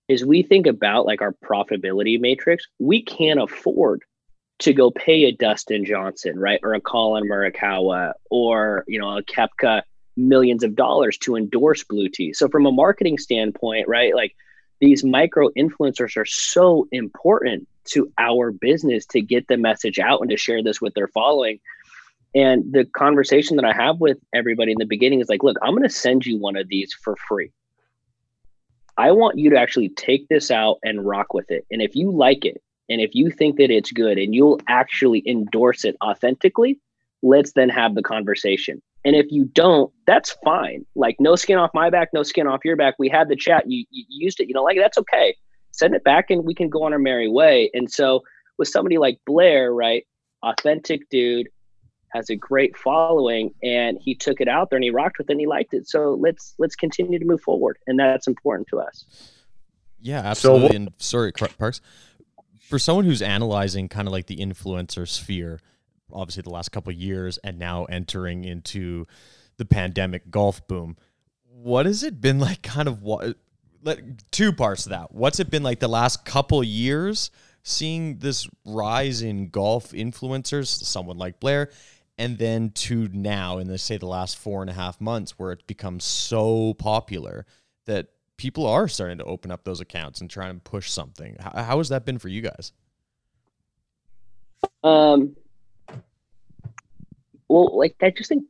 [0.10, 4.02] as we think about like our profitability matrix we can't afford
[4.64, 9.24] to go pay a dustin johnson right or a collin Morikawa, or you know a
[9.24, 9.84] koepka
[10.16, 14.36] millions of dollars to endorse blue tees so from a marketing standpoint right like
[14.80, 20.30] these micro influencers are so important to our business to get the message out and
[20.30, 21.60] to share this with their following
[22.36, 25.72] and the conversation that I have with everybody in the beginning is like, look, I'm
[25.72, 27.52] going to send you one of these for free.
[28.98, 31.66] I want you to actually take this out and rock with it.
[31.72, 32.62] And if you like it,
[32.94, 36.80] and if you think that it's good and you'll actually endorse it authentically,
[37.24, 38.84] let's then have the conversation.
[39.04, 40.86] And if you don't, that's fine.
[40.96, 42.94] Like, no skin off my back, no skin off your back.
[43.00, 43.64] We had the chat.
[43.68, 44.48] You, you used it.
[44.48, 45.36] You know, like, that's okay.
[45.72, 47.72] Send it back and we can go on our merry way.
[47.74, 48.22] And so,
[48.60, 50.06] with somebody like Blair, right?
[50.44, 51.48] Authentic dude,
[52.10, 55.34] has a great following and he took it out there and he rocked with it
[55.34, 58.80] and he liked it so let's let's continue to move forward and that's important to
[58.80, 59.32] us
[60.00, 61.82] yeah absolutely so, and sorry parks
[62.70, 65.60] for someone who's analyzing kind of like the influencer sphere
[66.12, 69.06] obviously the last couple years and now entering into
[69.58, 70.96] the pandemic golf boom
[71.46, 73.36] what has it been like kind of what
[74.32, 75.14] two parts of that.
[75.14, 77.32] What's it been like the last couple years
[77.64, 81.70] seeing this rise in golf influencers someone like blair
[82.18, 85.54] and then to now in the say the last four and a half months where
[85.54, 87.46] it's become so popular
[87.86, 91.36] that people are starting to open up those accounts and try and push something.
[91.40, 92.72] How, how has that been for you guys?
[94.84, 95.36] Um
[97.50, 98.46] well like i just think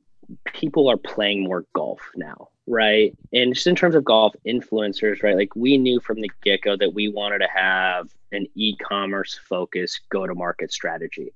[0.54, 3.14] people are playing more golf now right?
[3.34, 6.94] And just in terms of golf influencers right like we knew from the get-go that
[6.94, 11.34] we wanted to have an e-commerce focused go-to-market strategy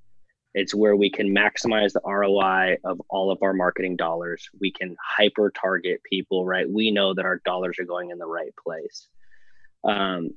[0.57, 4.49] it's where we can maximize the ROI of all of our marketing dollars.
[4.59, 6.67] We can hyper target people, right?
[6.67, 9.07] We know that our dollars are going in the right place.
[9.83, 10.31] Um,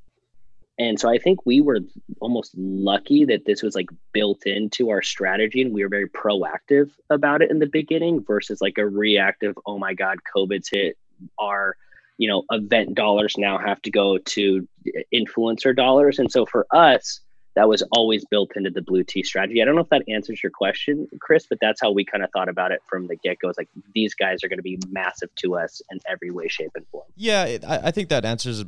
[0.78, 1.80] and so I think we were
[2.20, 6.90] almost lucky that this was like built into our strategy and we were very proactive
[7.09, 10.98] about it in the beginning versus like a reactive, oh my God, COVID's hit.
[11.38, 11.76] Our,
[12.18, 14.68] you know, event dollars now have to go to
[15.14, 16.18] influencer dollars.
[16.18, 17.20] And so for us,
[17.56, 19.60] that was always built into the blue tees strategy.
[19.60, 22.30] I don't know if that answers your question, Chris, but that's how we kind of
[22.30, 23.48] thought about it from the get go.
[23.48, 26.70] It's like these guys are going to be massive to us in every way, shape,
[26.74, 27.06] and form.
[27.16, 28.64] Yeah, it, I, I think that answers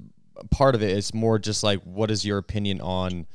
[0.51, 0.97] part of it.
[0.97, 3.27] It's more just like, what is your opinion on?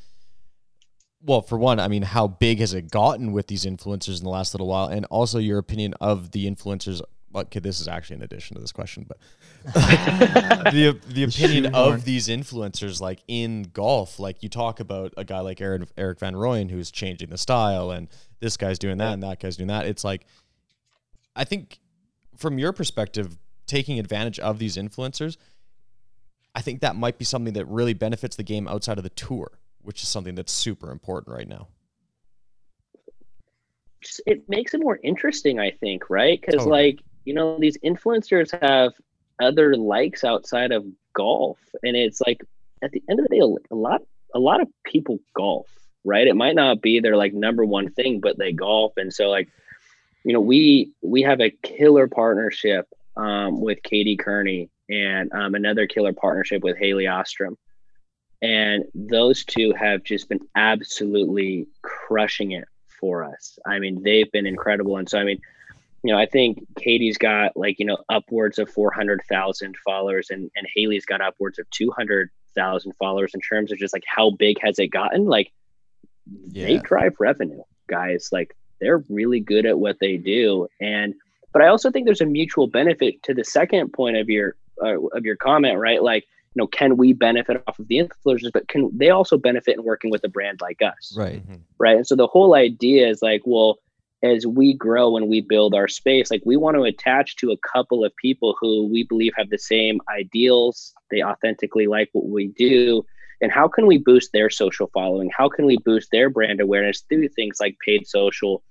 [1.22, 4.30] Well, for one, I mean, how big has it gotten with these influencers in the
[4.30, 7.02] last little while, and also your opinion of the influencers
[7.34, 9.18] okay, this is actually an addition to this question, but
[9.74, 15.40] the the opinion of these influencers, like in golf, like you talk about a guy
[15.40, 18.08] like Erik Erik Van Rooyen who's changing the style, and
[18.40, 19.86] this guy's doing that, and that guy's doing that.
[19.86, 20.26] It's like,
[21.36, 21.80] I think,
[22.36, 25.38] from your perspective, taking advantage of these influencers,
[26.56, 29.60] I think that might be something that really benefits the game outside of the tour,
[29.82, 31.68] which is something that's super important right now
[34.26, 36.88] it makes it more interesting i think right because totally.
[36.88, 38.94] like you know, these influencers have
[39.42, 41.60] other likes outside of golf.
[41.84, 42.42] And it's like
[42.82, 44.02] at the end of the day, a lot
[44.34, 45.68] a lot of people golf,
[46.06, 46.26] right?
[46.26, 48.94] It might not be their like number one thing, but they golf.
[48.96, 49.50] And so like,
[50.24, 52.88] you know, we we have a killer partnership
[53.18, 57.58] um, with Katie Kearney and um, another killer partnership with Haley Ostrom.
[58.42, 62.70] And those two have just been absolutely crushing it
[63.02, 63.60] for us.
[63.66, 64.96] I mean, they've been incredible.
[64.96, 65.42] And so, I mean,
[66.08, 70.66] you know, I think Katie's got like, you know, upwards of 400,000 followers and, and
[70.74, 74.88] Haley's got upwards of 200,000 followers in terms of just like how big has it
[74.88, 75.26] gotten?
[75.26, 75.52] Like
[76.48, 76.66] yeah.
[76.66, 78.30] they drive revenue, guys.
[78.32, 80.70] Like they're really good at what they do.
[80.80, 81.14] And,
[81.52, 85.02] but I also think there's a mutual benefit to the second point of your, uh,
[85.08, 86.02] of your comment, right?
[86.02, 86.24] Like,
[86.56, 89.84] you know, can we benefit off of the influencers, but can they also benefit in
[89.84, 91.14] working with a brand like us?
[91.18, 91.46] Right.
[91.46, 91.56] Mm-hmm.
[91.80, 91.98] Right.
[91.98, 93.80] And so the whole idea is like, well,
[94.24, 97.58] as we grow and we build our space, like we want to attach to a
[97.58, 102.48] couple of people who we believe have the same ideals, they authentically like what we
[102.58, 103.06] do.
[103.42, 105.30] And how can we boost their social following?
[105.36, 108.64] How can we boost their brand awareness through things like paid social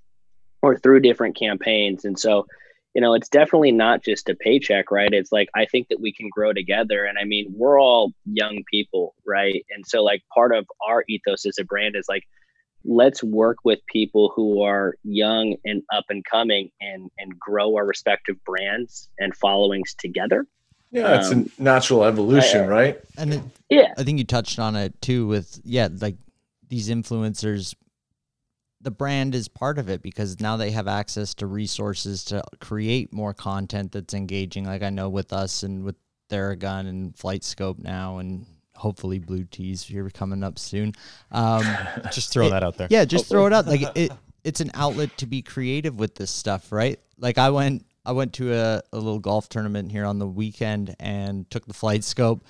[0.62, 2.04] or through different campaigns?
[2.04, 2.46] And so,
[2.92, 5.12] you know, it's definitely not just a paycheck, right?
[5.12, 7.04] It's like, I think that we can grow together.
[7.04, 9.64] And I mean, we're all young people, right?
[9.70, 12.24] And so, like, part of our ethos as a brand is like,
[12.86, 17.86] let's work with people who are young and up and coming and and grow our
[17.86, 20.46] respective brands and followings together.
[20.90, 23.00] Yeah it's um, a natural evolution I, right?
[23.18, 23.92] And yeah.
[23.98, 26.16] I think you touched on it too with yeah like
[26.68, 27.74] these influencers
[28.80, 33.12] the brand is part of it because now they have access to resources to create
[33.12, 34.64] more content that's engaging.
[34.64, 35.96] Like i know with us and with
[36.30, 38.46] theragun and flight scope now and
[38.76, 40.92] hopefully blue tees here coming up soon
[41.32, 41.64] um,
[42.12, 42.88] Just throw It- that out there.
[42.90, 43.66] yeah, just throw it out.
[43.66, 44.12] Like it,
[44.44, 47.00] it's an outlet to be creative with this stuff, right?
[47.18, 50.94] Like I went, I went to a, a little golf tournament here on the weekend
[51.00, 52.42] and took the FlightScope,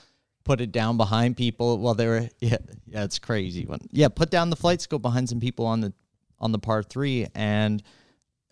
[0.44, 3.80] put it down behind people while they were, yeah, yeah, it's crazy one.
[3.92, 5.92] Yeah, put down the FlightScope behind some people on the
[6.38, 7.82] on the par three, and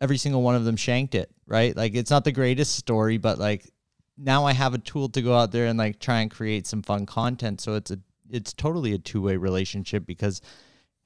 [0.00, 1.30] every single one of them shanked it.
[1.46, 1.76] Right?
[1.76, 3.70] Like it's not the greatest story, but like
[4.16, 6.82] now I have a tool to go out there and like try and create some
[6.82, 7.60] fun content.
[7.60, 7.98] So it's a
[8.30, 10.40] it's totally a two way relationship because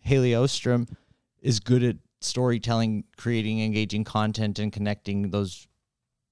[0.01, 0.87] Hailey Ostrom
[1.41, 5.67] is good at storytelling, creating engaging content, and connecting those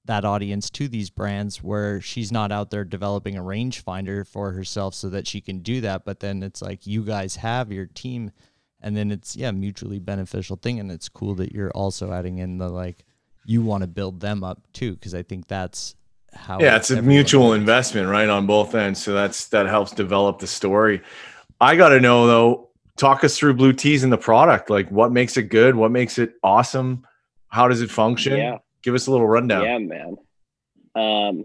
[0.04, 4.94] that audience to these brands where she's not out there developing a rangefinder for herself
[4.94, 6.04] so that she can do that.
[6.04, 8.30] But then it's like you guys have your team
[8.80, 10.78] and then it's yeah, mutually beneficial thing.
[10.78, 13.04] And it's cool that you're also adding in the like
[13.44, 15.96] you want to build them up too, because I think that's
[16.36, 17.60] how yeah it's a mutual wins.
[17.60, 21.02] investment right on both ends so that's that helps develop the story
[21.60, 25.12] i got to know though talk us through blue tees and the product like what
[25.12, 27.06] makes it good what makes it awesome
[27.48, 28.58] how does it function Yeah.
[28.82, 30.16] give us a little rundown Yeah, man.
[30.94, 31.44] Um,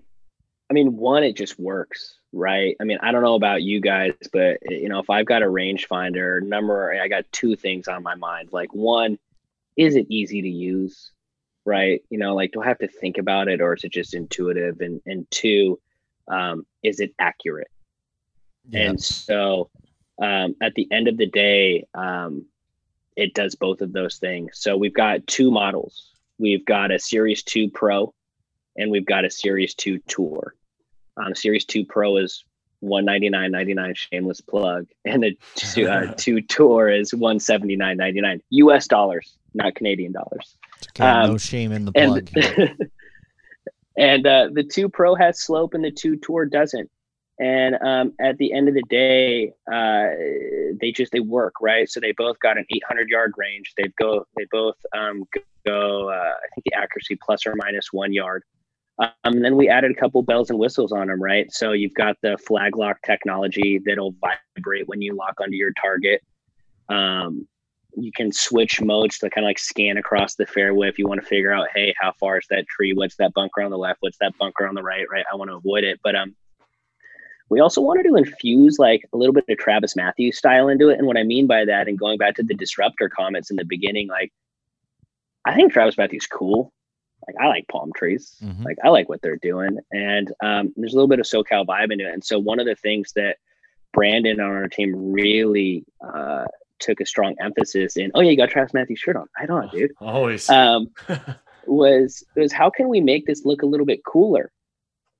[0.69, 2.77] I mean, one, it just works, right?
[2.80, 5.47] I mean, I don't know about you guys, but you know, if I've got a
[5.47, 8.49] rangefinder number, I got two things on my mind.
[8.54, 9.19] Like, one,
[9.75, 11.12] is it easy to use,
[11.65, 12.02] right?
[12.10, 14.82] You know, like, do I have to think about it, or is it just intuitive?
[14.82, 15.80] And and two,
[16.28, 17.71] um, is it accurate?
[18.69, 18.89] Yeah.
[18.89, 19.69] And so
[20.21, 22.45] um, at the end of the day, um,
[23.15, 24.52] it does both of those things.
[24.56, 26.12] So we've got two models.
[26.38, 28.13] We've got a Series 2 Pro
[28.78, 30.56] and we've got a Series 2 Tour.
[31.17, 32.43] Um, Series 2 Pro is
[32.84, 40.11] 199.99 shameless plug and the two, uh, 2 Tour is 179.99 US dollars, not Canadian
[40.11, 40.57] dollars.
[40.89, 42.29] Okay, no um, shame in the plug.
[42.35, 42.91] and
[43.97, 46.89] and uh, the two pro has slope and the two tour doesn't.
[47.39, 50.07] And um, at the end of the day uh,
[50.79, 51.89] they just they work right?
[51.89, 53.73] So they both got an 800 yard range.
[53.77, 55.23] They go they both um,
[55.65, 58.43] go uh, i think the accuracy plus or minus one yard.
[58.99, 61.51] Um, and then we added a couple bells and whistles on them right?
[61.51, 66.21] So you've got the flag lock technology that'll vibrate when you lock onto your target.
[66.89, 67.47] Um,
[67.95, 71.21] you can switch modes to kind of like scan across the fairway if you want
[71.21, 72.93] to figure out, hey, how far is that tree?
[72.93, 74.01] What's that bunker on the left?
[74.01, 75.06] What's that bunker on the right?
[75.12, 75.25] Right.
[75.32, 75.99] I want to avoid it.
[76.04, 76.36] But um
[77.49, 80.97] we also wanted to infuse like a little bit of TravisMathew's style into it.
[80.97, 83.65] And what I mean by that, and going back to the disruptor comments in the
[83.65, 84.32] beginning, like
[85.43, 86.71] I think TravisMathew's cool.
[87.27, 88.38] Like I like palm trees.
[88.41, 88.63] Mhm.
[88.63, 89.80] Like I like what they're doing.
[89.91, 92.13] And um, there's a little bit of SoCal vibe into it.
[92.13, 93.36] And so one of the things that
[93.93, 96.45] Brandon on our team really uh,
[96.82, 98.12] took a strong emphasis in.
[98.13, 99.28] Oh yeah, you got TravisMathew's shirt on.
[99.39, 99.91] Right on, dude.
[100.00, 100.89] always Um,
[101.67, 104.52] was was how can we make this look a little bit cooler,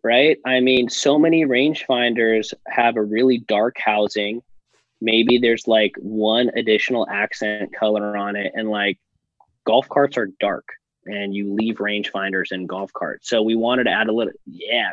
[0.04, 0.38] right?
[0.46, 4.42] I mean, so many rangefinders have a really dark housing.
[5.00, 9.00] Maybe there's like one additional accent color on it, and like
[9.66, 10.68] golf carts are dark,
[11.06, 13.30] and you leave rangefinders in golf carts.
[13.30, 14.92] So we wanted to add a little, yeah,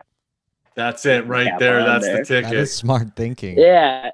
[0.79, 2.13] that's it right Cap there that's there.
[2.19, 3.59] the that ticket is smart thinking.
[3.59, 4.11] Yeah.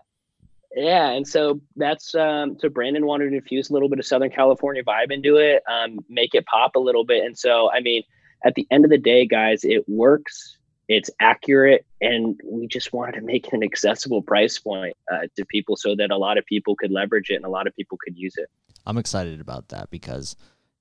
[0.85, 1.13] Yeah.
[1.13, 4.85] And so that's um so Brandon wanted to infuse a little bit of Southern California
[4.85, 7.25] vibe into it, um, make it pop a little bit.
[7.25, 8.03] And so I mean,
[8.45, 13.13] at the end of the day, guys, it works, it's accurate, and we just wanted
[13.13, 16.77] to make an accessible price point uh, to people so that a lot of people
[16.77, 18.51] could leverage it and a lot of people could use it.
[18.85, 20.37] I'm excited about that because,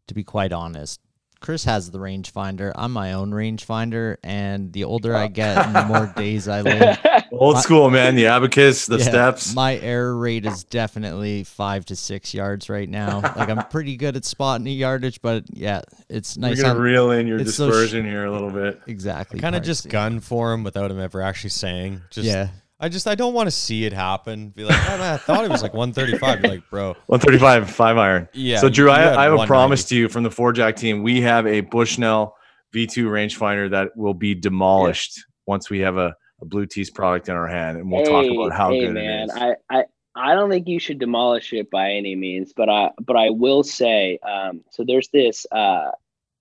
[0.10, 1.00] to be quite honest,
[1.44, 2.72] Chris has the rangefinder.
[2.74, 6.98] I'm my own rangefinder, and the older I get, and the more days I live,
[7.34, 11.86] old My- school man the abacus the yeah, steps My error rate is definitely five
[11.88, 13.20] to six yards right now.
[13.44, 16.62] Like I'm pretty good at spotting the yardage, but yeah, it's we're nice.
[16.62, 19.40] gonna on- reel in your it's so sh- dispersion here a little bit exactly.
[19.40, 22.02] Kind of just gun for him without him ever actually saying.
[22.10, 22.48] Just, yeah.
[22.84, 24.50] I just I don't want to see it happen.
[24.50, 26.42] Be like, oh man, I thought it was like 135.
[26.42, 29.96] Be like, bro, 135 five iron Yeah, so drew I, I have a promise to
[29.96, 32.36] you from the four jack team we have a bushnell
[32.76, 37.36] v2 rangefinder that will be demolished once we have a, a blue tees product in
[37.36, 39.84] our hand and we'll talk about how hey, good man, it is I, I
[40.16, 43.64] I don't think you should demolish it by any means, but I but I will
[43.64, 45.48] say, um, so there's this.
[45.52, 45.92] Uh,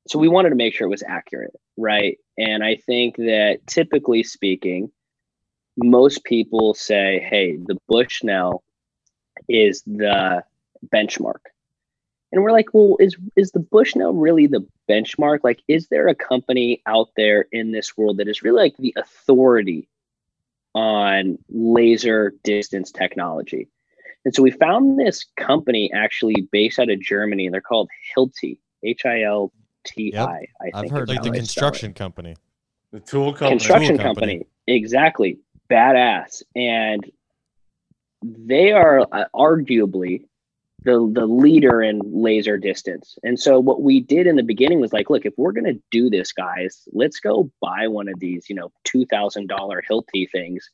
[0.09, 2.18] so we wanted to make sure it was accurate, right?
[2.36, 4.90] And I think that typically speaking,
[5.77, 8.62] most people say, "Hey, the Bushnell
[9.49, 10.45] is the
[10.93, 11.41] benchmark,"
[12.33, 15.41] and we're like, "Well, is is the Bushnell really the benchmark?
[15.45, 18.95] Like, is there a company out there in this world that is really like the
[18.97, 19.89] authority?"
[20.75, 23.68] on laser distance technology.
[24.25, 28.57] And so we found this company actually based out of Germany, and they're called Hilti,
[28.83, 29.53] H I L
[29.85, 30.47] T I.
[30.62, 31.37] I I've heard like the they spell it.
[31.37, 32.37] construction company.
[32.91, 33.51] The tool company.
[33.51, 34.39] construction Tool company.
[34.39, 34.47] company.
[34.66, 35.39] Exactly.
[35.73, 36.43] Badass.
[36.55, 37.11] And
[38.23, 40.25] they are uh, arguably
[40.85, 43.16] the the leader in laser distance.
[43.23, 45.81] And so what we did in the beginning was like, look, if we're going to
[45.91, 49.49] do this guys, let's go buy one of these, you know, $2000
[49.89, 50.68] Hilti things.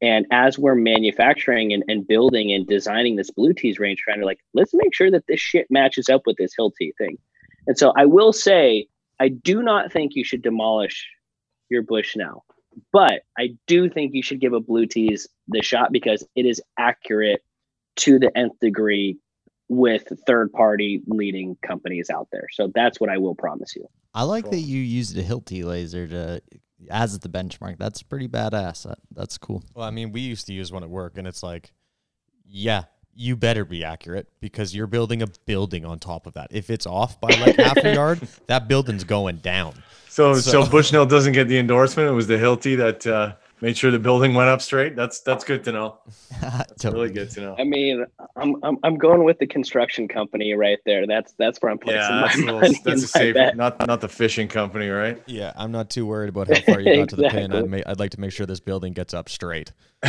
[0.00, 4.40] And as we're manufacturing and, and building and designing this Blue Tees range finder, like,
[4.54, 7.18] let's make sure that this shit matches up with this Hilti thing.
[7.66, 8.86] And so I will say,
[9.18, 11.06] I do not think you should demolish
[11.68, 12.44] your Bushnell.
[12.92, 16.62] But I do think you should give a blue tees the shot because it is
[16.78, 17.42] accurate
[17.96, 19.18] to the nth degree
[19.68, 22.48] with third party leading companies out there.
[22.52, 23.86] So that's what I will promise you.
[24.12, 26.42] I like that you used a Hilti laser to
[26.90, 27.78] as the benchmark.
[27.78, 28.84] That's pretty badass.
[28.84, 29.62] That, that's cool.
[29.74, 31.72] Well, I mean, we used to use one at work, and it's like,
[32.44, 32.84] yeah,
[33.14, 36.48] you better be accurate because you're building a building on top of that.
[36.50, 39.74] If it's off by like half a yard, that building's going down.
[40.08, 42.08] So, so, So- Bushnell doesn't get the endorsement.
[42.08, 44.96] It was the Hilti that uh, made sure the building went up straight.
[44.96, 45.98] That's that's good to know.
[46.40, 47.56] That's really good to know.
[47.58, 48.06] I mean,
[48.36, 51.06] I'm I'm, I'm going with the construction company right there.
[51.06, 52.80] That's that's where I'm placing Yeah, that's, a, my little, money.
[52.84, 53.56] that's a safe, bet.
[53.56, 55.22] not not the fishing company, right?
[55.26, 57.52] Yeah, I'm not too worried about how far you got to the pin.
[57.52, 59.72] I'd, ma- I'd like to make sure this building gets up straight.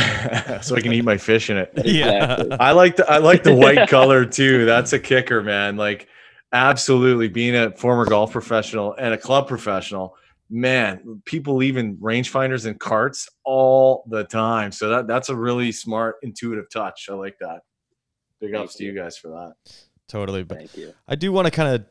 [0.62, 1.72] so I can eat my fish in it.
[1.84, 2.52] Exactly.
[2.58, 4.64] I like the I like the white color too.
[4.64, 5.76] That's a kicker, man.
[5.76, 6.08] Like
[6.52, 10.16] absolutely being a former golf professional and a club professional,
[10.52, 14.70] man, people leaving rangefinders and carts all the time.
[14.70, 17.08] So that that's a really smart, intuitive touch.
[17.10, 17.62] I like that.
[18.40, 19.54] Big Thank ups to you guys for that.
[20.08, 20.92] Totally, but Thank you.
[21.08, 21.84] I do want to kind of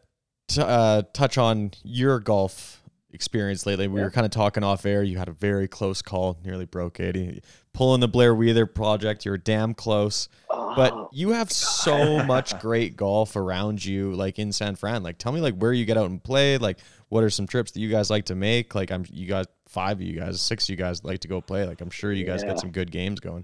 [0.47, 2.77] t- uh, touch on your golf
[3.13, 3.87] experience lately.
[3.87, 4.05] We Yeah.
[4.05, 5.01] were kind of talking off air.
[5.03, 7.41] You had a very close call, nearly broke 80.
[7.73, 10.29] Pulling the Blair Wheeler project, you're damn close.
[10.49, 15.03] But Oh, you have so much great golf around you, like in San Fran.
[15.03, 16.57] Like, tell me, like, where you get out and play.
[16.57, 16.77] Like,
[17.11, 18.73] what are some trips that you guys like to make?
[18.73, 21.41] Like, I'm you guys five of you guys, six of you guys like to go
[21.41, 21.65] play.
[21.65, 22.49] Like, I'm sure you guys Yeah.
[22.51, 23.43] got some good games going.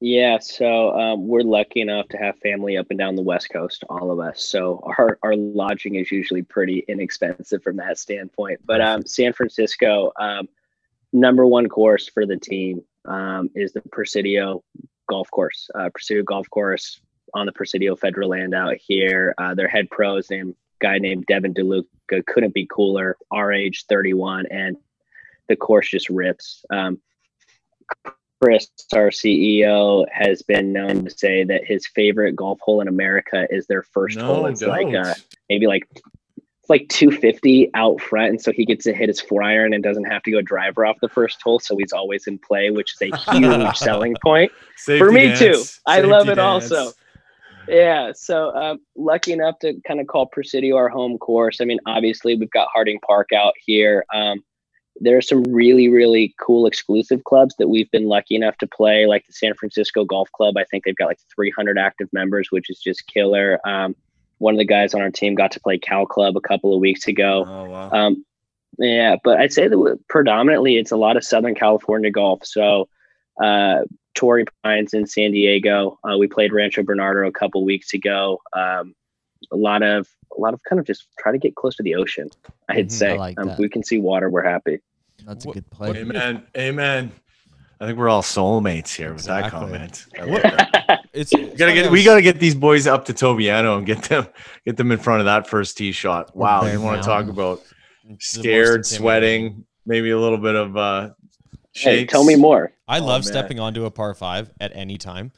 [0.00, 3.82] Yeah, so um, we're lucky enough to have family up and down the West Coast,
[3.90, 4.44] all of us.
[4.44, 8.60] So our, our lodging is usually pretty inexpensive from that standpoint.
[8.64, 10.48] But um, San Francisco, um,
[11.12, 14.62] number one course for the team um, is the Presidio
[15.08, 15.68] Golf Course.
[15.74, 17.00] Uh, Presidio Golf Course
[17.34, 19.34] on the Presidio federal land out here.
[19.38, 22.24] Uh, their head pro is named guy named Devin DeLuca.
[22.26, 23.16] Couldn't be cooler.
[23.30, 24.76] Our age, 31, and
[25.48, 26.64] the course just rips.
[26.70, 27.00] Um,
[28.40, 33.46] Chris, our CEO, has been known to say that his favorite golf hole in America
[33.50, 34.46] is their first hole.
[34.46, 35.26] It's like uh, don't.
[35.48, 39.42] maybe like it's like 250 out front, and so he gets to hit his four
[39.42, 42.38] iron and doesn't have to go driver off the first hole, so he's always in
[42.38, 44.52] play, which is a huge selling point.
[44.76, 45.64] Safety for me dance, too.
[45.86, 46.70] I safety love it dance.
[46.70, 46.92] also.
[47.68, 51.60] Yeah, so um, lucky enough to kind of call Presidio our home course.
[51.60, 54.04] I mean, obviously we've got Harding Park out here.
[54.14, 54.42] Um,
[55.00, 59.06] there are some really, really cool exclusive clubs that we've been lucky enough to play,
[59.06, 60.56] like the San Francisco Golf Club.
[60.56, 63.60] I think they've got like 300 active members, which is just killer.
[63.64, 63.94] Um,
[64.38, 66.80] one of the guys on our team got to play Cal Club a couple of
[66.80, 67.44] weeks ago.
[67.46, 67.90] Oh wow.
[67.90, 68.24] Um,
[68.78, 72.44] yeah, but I'd say that predominantly it's a lot of Southern California golf.
[72.44, 72.88] So,
[73.42, 73.80] uh,
[74.14, 75.98] Torrey Pines in San Diego.
[76.04, 78.40] Uh, we played Rancho Bernardo a couple weeks ago.
[78.52, 78.94] Um,
[79.52, 81.94] a lot of a lot of kind of just try to get close to the
[81.94, 82.28] ocean.
[82.68, 84.80] I'd Mhm, say I like um, if we can see water, we're happy.
[85.26, 85.90] That's a good play.
[85.90, 86.42] Amen.
[86.56, 87.12] Amen.
[87.80, 90.06] I think we're all soulmates here with that comment.
[90.20, 91.04] I What- love that.
[91.14, 94.26] It's, We gotta get we gotta get these boys up to Tobiano and get them
[94.66, 96.36] get them in front of that first tee shot.
[96.36, 97.62] Wow, Bear you want to talk about
[98.20, 101.10] scared, sweating, maybe a little bit of uh
[101.78, 102.72] Hey, tell me more.
[102.86, 103.32] I Oh, love man.
[103.32, 105.32] stepping onto a par five at any time.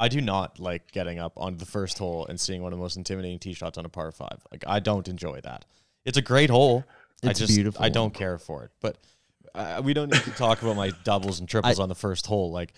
[0.00, 2.82] I do not like getting up on the first hole and seeing one of the
[2.82, 4.44] most intimidating tee shots on a par five.
[4.50, 5.64] Like I don't enjoy that.
[6.04, 6.84] It's a great hole.
[7.22, 7.82] I It's just beautiful.
[7.84, 8.70] I don't care for it.
[8.80, 8.98] But
[9.54, 12.26] uh, we don't need to talk about my doubles and triples I- on the first
[12.26, 12.50] hole.
[12.50, 12.72] Like,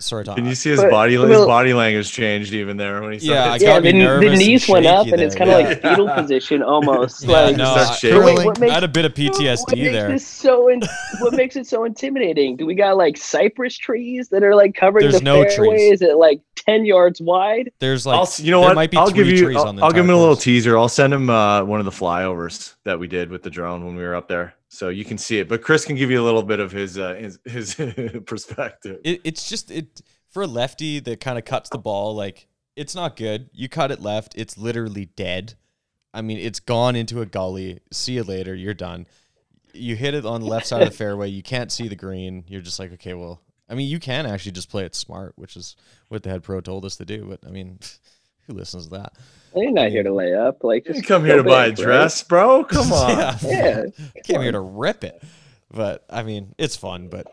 [0.00, 0.36] sorry, Tom.
[0.36, 3.42] Can you see his But- body his body language changed even there when he Yeah,
[3.44, 3.50] started?
[3.50, 5.50] I yeah, gotta be the, the nervous and knees went up, shaky and it's kind
[5.50, 5.68] of yeah.
[5.68, 7.24] like fetal position almost.
[7.28, 8.22] Yeah, like, no, I- shaking.
[8.24, 10.08] Wait, what I makes- had a bit of what PTSD makes there.
[10.08, 10.82] this so in,
[11.20, 12.56] what makes it so intimidating?
[12.56, 15.68] Do we got like cypress trees that are like covering There's the no fairway?
[15.76, 15.92] trees.
[15.94, 17.70] Is it like ten yards wide?
[17.80, 18.74] There's like I'll, you know there what?
[18.76, 19.42] might be I'll give you.
[19.44, 20.76] trees I'll, on the I'll give him a little teaser.
[20.78, 23.96] I'll send him uh, one of the flyovers that we did with the drone when
[23.96, 25.48] we were up there, so you can see it.
[25.48, 29.00] But Chris can give you a little bit of his uh, his, his perspective.
[29.04, 32.94] it, it's just it for a lefty that kind of cuts the ball like it's
[32.94, 35.54] not good you cut it left it's literally dead
[36.12, 39.06] i mean it's gone into a gully see you later you're done
[39.72, 42.44] you hit it on the left side of the fairway you can't see the green
[42.46, 45.56] you're just like okay well I mean, you can actually just play it smart, which
[45.56, 45.76] is
[46.08, 47.26] what the head pro told us to do.
[47.28, 47.78] But I mean,
[48.46, 49.12] who listens to that?
[49.54, 50.62] You're not here to lay up.
[50.64, 51.84] Like, You come here to buy a big, right?
[51.84, 52.64] dress, bro.
[52.64, 53.08] Come on.
[53.10, 53.84] yeah, Yeah.
[54.24, 55.22] came here to rip it.
[55.70, 57.08] But I mean, it's fun.
[57.08, 57.26] But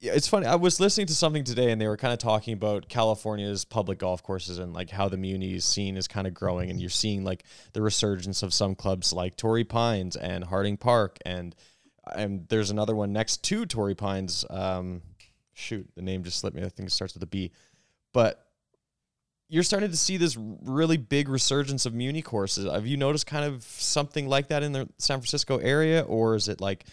[0.00, 0.46] it's funny.
[0.46, 3.98] I was listening to something today, and they were kind of talking about California's public
[3.98, 7.22] golf courses and like how the Muni scene is kind of growing, and you're seeing
[7.22, 7.44] like
[7.74, 11.54] the resurgence of some clubs like Torrey Pines and Harding Park, and
[12.14, 14.44] and there's another one next to Torrey Pines.
[14.50, 15.02] Um,
[15.52, 16.62] shoot, the name just slipped me.
[16.64, 17.52] I think it starts with a B,
[18.12, 18.46] but
[19.50, 22.70] you're starting to see this really big resurgence of Muni courses.
[22.70, 26.48] Have you noticed kind of something like that in the San Francisco area, or is
[26.48, 26.84] it like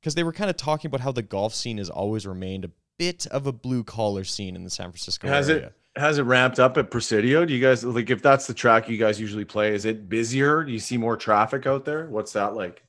[0.00, 2.70] because they were kind of talking about how the golf scene has always remained a
[2.98, 5.36] bit of a blue collar scene in the San Francisco area.
[5.36, 5.66] Has area?
[5.66, 7.44] it has it ramped up at Presidio?
[7.44, 9.74] Do you guys like if that's the track you guys usually play?
[9.74, 10.62] Is it busier?
[10.64, 12.06] Do you see more traffic out there?
[12.06, 12.82] What's that like?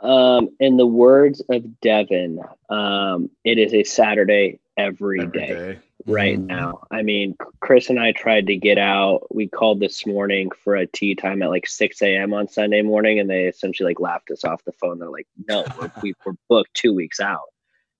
[0.00, 2.38] Um, in the words of Devin,
[2.68, 5.46] um, it is a Saturday every Every day.
[5.46, 5.78] day.
[6.06, 6.46] Right Mhm.
[6.46, 6.86] now.
[6.90, 9.26] I mean, Chris and I tried to get out.
[9.34, 12.32] We called this morning for a tee time at like 6 a.m.
[12.32, 14.98] on Sunday morning, and they essentially like laughed us off the phone.
[14.98, 17.48] They're like, no, we're, we, we're booked two weeks out.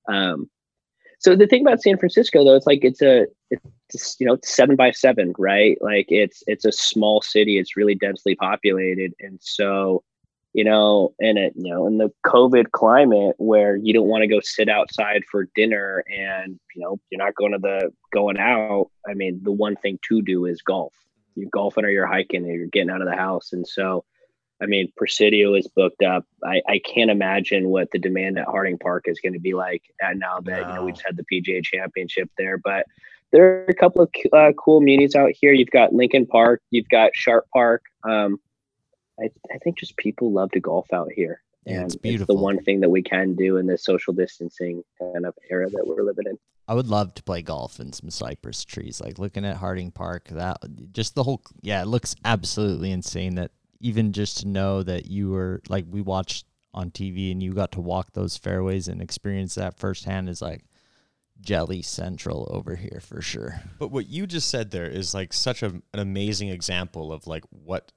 [0.08, 0.48] Um,
[1.18, 3.26] so the thing about San Francisco, though, it's like it's a
[3.90, 5.78] it's you know it's seven by seven, right?
[5.80, 7.58] Like it's it's a small city.
[7.58, 10.04] It's really densely populated, and so
[10.56, 14.26] you know, in it, you know, in the COVID climate where you don't want to
[14.26, 18.86] go sit outside for dinner and, you know, you're not going to the going out.
[19.06, 20.94] I mean, the one thing to do is golf.
[21.34, 23.52] You're golfing or you're hiking or you're getting out of the house.
[23.52, 24.06] And so,
[24.62, 26.24] I mean, Presidio is booked up.
[26.42, 29.82] I, I can't imagine what the demand at Harding Park is going to be like
[30.14, 30.94] now that, you know, we No.
[30.94, 32.86] just had the PGA championship there, but
[33.30, 35.52] there are a couple of uh, cool munis out here.
[35.52, 37.82] You've got Lincoln Park, you've got Sharp Park.
[38.04, 38.38] Um,
[39.20, 41.42] I, I think just people love to golf out here.
[41.64, 45.26] Yeah, and it's the one thing that we can do in this social distancing kind
[45.26, 46.38] of era that we're living in.
[46.68, 49.00] I would love to play golf in some cypress trees.
[49.00, 50.58] Like looking at Harding Park, that
[50.92, 53.34] just the whole yeah, it looks absolutely insane.
[53.34, 53.50] That
[53.80, 57.72] even just to know that you were like we watched on TV and you got
[57.72, 60.64] to walk those fairways and experience that firsthand is like
[61.40, 63.60] jelly central over here for sure.
[63.78, 67.44] But what you just said there is like such a, an amazing example of like
[67.50, 67.92] what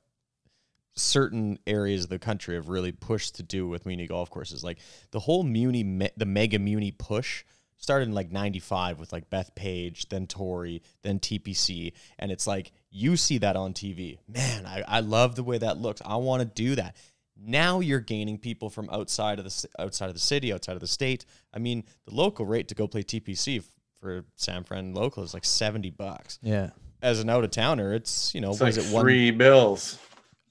[0.99, 4.63] certain areas of the country have really pushed to do with muni golf courses.
[4.63, 4.79] Like
[5.11, 7.43] the whole muni, me- the mega muni push
[7.77, 11.93] started in like 95 with like Bethpage, then Torrey, then TPC.
[12.19, 14.17] And it's like, you see that on TV.
[14.27, 16.01] Man, I, I love the way that looks.
[16.05, 16.95] I want to do that.
[17.41, 20.87] Now you're gaining people from outside of the outside of the city, outside of the
[20.87, 21.25] state.
[21.53, 23.69] I mean, the local rate to go play TPC f-
[24.01, 26.71] for San Fran local is like 70 bucks Yeah.
[27.01, 29.03] as an out of towner, it's you know It's was like it one?
[29.03, 29.97] three bills.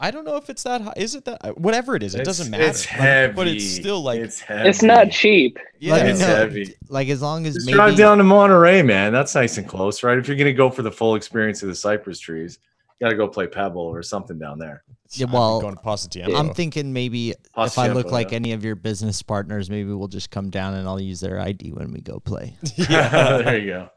[0.00, 0.92] I don't know if it's that high.
[0.96, 1.58] Is it that?
[1.58, 2.64] Whatever it is, it It's- doesn't matter.
[2.64, 4.68] It's But- heavy, but it's still like it's heavy.
[4.68, 5.58] It's not cheap.
[5.80, 5.94] yeah.
[5.94, 6.26] Let me It's know.
[6.26, 6.74] heavy.
[6.88, 9.12] Like as long as Just maybe drive down to Monterey, man.
[9.12, 10.16] That's nice and close, right?
[10.16, 12.58] If you're gonna go for the full experience of the cypress trees,
[13.00, 14.84] you gotta go play Pebble or something down there.
[15.12, 16.38] Yeah, I'm well, going to Pasatiempo.
[16.38, 18.36] I'm thinking maybe if I look like yeah.
[18.36, 21.72] any of your business partners, maybe we'll just come down and I'll use their ID
[21.72, 22.54] when we go play.
[22.76, 23.90] yeah, there you go.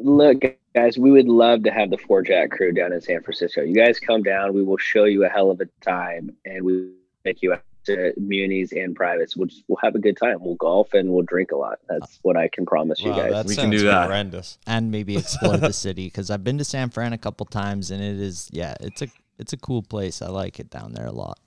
[0.00, 0.42] Look,
[0.74, 3.62] guys, we would love to have the Four Jack crew down in San Francisco.
[3.62, 6.72] You guys come down, we will show you a hell of a time, and we
[6.82, 6.90] will
[7.24, 9.36] take you out to munis and privates.
[9.36, 10.36] We'll just we'll have a good time.
[10.40, 11.78] We'll golf and we'll drink a lot.
[11.88, 13.46] That's what I can promise you guys.
[13.46, 14.04] We can do that.
[14.06, 14.58] horrendous.
[14.66, 18.02] and maybe explore the city because I've been to San Fran a couple times and
[18.02, 20.20] it is yeah, it's a it's a cool place.
[20.20, 21.38] I like it down there a lot.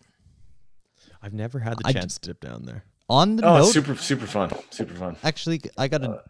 [1.22, 2.86] I've never had the I chance to dip down there.
[3.08, 4.52] On the Oh, note, super super fun.
[4.72, 5.18] Super fun.
[5.24, 6.22] actually, I got a, uh,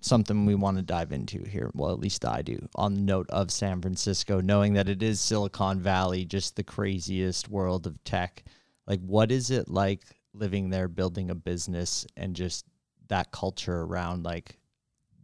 [0.00, 1.70] something we want to dive into here.
[1.74, 2.68] Well, at least I do.
[2.74, 7.48] On the note of San Francisco, knowing that it is Silicon Valley, just the craziest
[7.48, 8.44] world of tech.
[8.86, 12.64] Like, what is it like living there, building a business, and just
[13.08, 14.58] that culture around like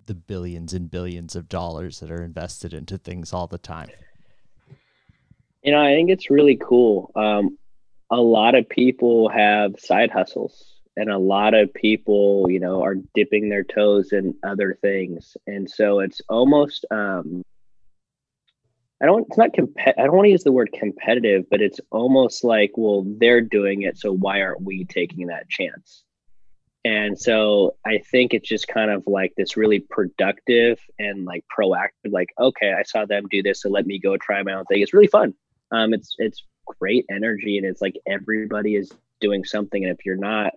[0.06, 3.88] the billions and billions of dollars that are invested into things all the time?
[5.62, 7.10] You know, I think it's really cool.
[7.14, 7.56] Um,
[8.10, 12.96] a lot of people have side hustles, and a lot of people, you know, are
[13.14, 16.84] dipping their toes in other things, and so it's almost.
[16.90, 17.42] Um,
[19.02, 19.26] I don't.
[19.28, 19.94] It's not compet.
[19.98, 23.82] I don't want to use the word competitive, but it's almost like, well, they're doing
[23.82, 26.04] it, so why aren't we taking that chance?
[26.84, 32.12] And so I think it's just kind of like this really productive and like proactive,
[32.12, 34.82] like, okay, I saw them do this, so let me go try my own thing.
[34.82, 35.34] It's really fun.
[35.70, 36.44] Um, it's it's
[36.78, 40.52] great energy, and it's like everybody is doing something, and if you're not,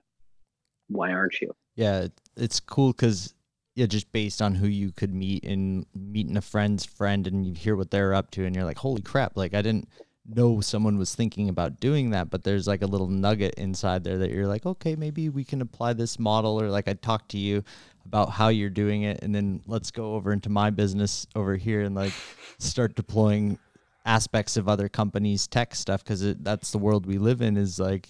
[0.88, 1.54] why aren't you?
[1.76, 3.34] Yeah, it's cool because
[3.76, 7.54] yeah, just based on who you could meet and meeting a friend's friend, and you
[7.54, 9.38] hear what they're up to, and you're like, holy crap!
[9.38, 9.88] Like I didn't
[10.26, 14.18] know someone was thinking about doing that, but there's like a little nugget inside there
[14.18, 17.38] that you're like, okay, maybe we can apply this model, or like I talked to
[17.38, 17.64] you
[18.06, 21.82] about how you're doing it, and then let's go over into my business over here
[21.82, 22.14] and like
[22.58, 23.60] start deploying
[24.06, 27.58] aspects of other companies' tech stuff because that's the world we live in.
[27.58, 28.08] Is like,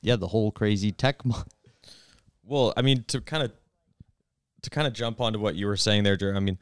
[0.00, 1.22] yeah, the whole crazy tech.
[2.48, 3.52] Well, I mean, to kind of
[4.62, 6.34] to kind of jump onto what you were saying there, Drew.
[6.34, 6.58] I mean,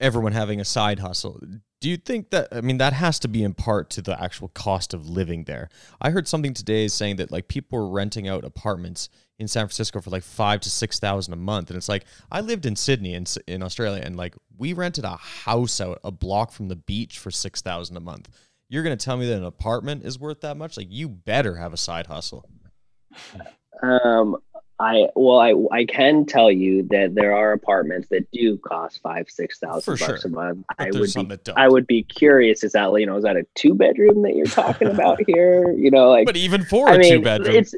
[0.00, 1.40] everyone having a side hustle.
[1.80, 2.48] Do you think that?
[2.50, 5.68] I mean, that has to be in part to the actual cost of living there.
[6.00, 10.00] I heard something today saying that like people were renting out apartments in San Francisco
[10.00, 13.12] for like five to six thousand a month, and it's like I lived in Sydney
[13.12, 17.18] in in Australia, and like we rented a house out a block from the beach
[17.18, 18.30] for six thousand a month.
[18.68, 20.76] You're gonna tell me that an apartment is worth that much?
[20.76, 22.48] Like, you better have a side hustle.
[23.82, 24.36] Um,
[24.78, 29.30] I well, I I can tell you that there are apartments that do cost five
[29.30, 30.30] six thousand For bucks sure.
[30.30, 30.66] a month.
[30.76, 31.58] But I would some be that don't.
[31.58, 32.62] I would be curious.
[32.62, 35.72] Is that you know is that a two bedroom that you're talking about here?
[35.72, 37.74] You know, like But even for I a mean, two bedroom, it's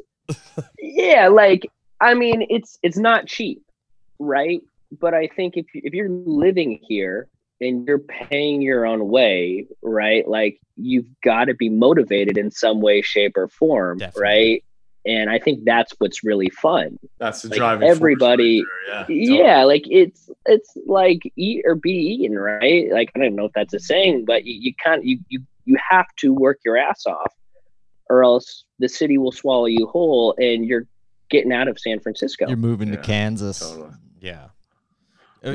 [0.81, 1.71] yeah, like
[2.01, 3.63] I mean, it's it's not cheap,
[4.19, 4.61] right?
[5.01, 7.29] But I think if you- if you're living here
[7.61, 10.27] and you're paying your own way, right?
[10.29, 14.23] Like you've got to be motivated in some way, shape, or form, Definitely.
[14.23, 14.65] right?
[15.09, 16.99] And I think that's what's really fun.
[17.19, 21.63] That's the Like, driving force everybody- right there, yeah, Yeah, like it's it's like eat
[21.67, 22.93] or be eaten, right?
[22.93, 25.77] Like I don't know if that's a saying, but you, you can't you you you
[25.91, 27.33] have to work your ass off,
[28.11, 30.87] or else the city will swallow you whole, and you're
[31.31, 32.47] getting out of San Francisco.
[32.47, 33.61] You're moving Yeah, to Kansas.
[33.61, 33.91] totally.
[34.21, 34.49] yeah.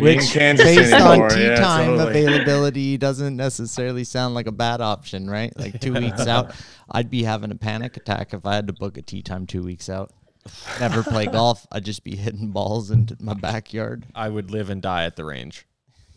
[0.02, 2.24] Which- Which, based anymore, on tee yeah, time totally.
[2.26, 5.52] availability, doesn't necessarily sound like a bad option, right?
[5.58, 6.54] Like two weeks out,
[6.92, 9.64] I'd be having a panic attack if I had to book a tee time two
[9.64, 10.12] weeks out.
[10.80, 11.66] Never play golf.
[11.72, 14.06] I'd just be hitting balls into my backyard.
[14.14, 15.66] I would live and die at the range.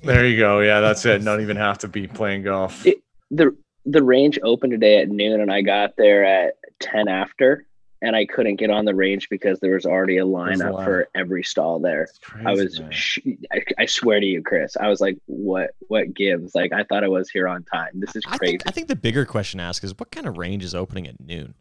[0.03, 0.61] There you go.
[0.61, 1.23] Yeah, that's it.
[1.23, 2.85] Not even have to be playing golf.
[2.87, 7.66] It- the The range opened today at noon, and I got there at ten after,
[8.03, 11.43] and I couldn't get on the range because there was already a lineup for every
[11.43, 12.09] stall there.
[12.23, 13.19] Crazy, I was, sh-
[13.53, 15.71] I, I swear to you, Chris, I was like, "What?
[15.89, 17.91] What gives?" Like, I thought I was here on time.
[17.95, 18.53] This is I crazy.
[18.53, 21.07] think, I think the bigger question to ask is what kind of range is opening
[21.07, 21.55] at noon?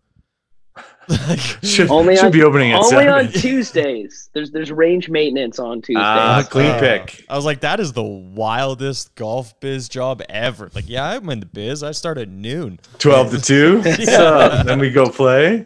[1.61, 3.07] Should, Only should on- be opening at Only seven.
[3.09, 4.29] on Tuesdays.
[4.33, 6.03] There's there's range maintenance on Tuesdays.
[6.03, 7.23] Ah, clean Uh, pick.
[7.29, 10.69] I was like, that is the wildest golf biz job ever.
[10.73, 11.83] Like, yeah, I'm in the biz.
[11.83, 12.79] I start at noon.
[12.99, 13.77] 12 to 2.
[13.85, 14.65] What's up?
[14.65, 15.65] Then we go play.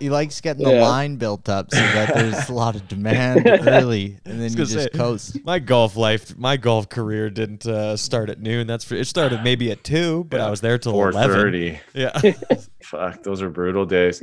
[0.00, 4.18] He likes getting the line built up so that there's a lot of demand early,
[4.24, 5.38] and then you just say, coast.
[5.44, 8.66] My golf life, my golf career didn't uh, start at noon.
[8.66, 11.36] That's for, it started maybe at two, but I was there till eleven.
[11.52, 11.78] 4:30.
[11.94, 12.20] Yeah,
[12.90, 14.22] Fuck, those are brutal days.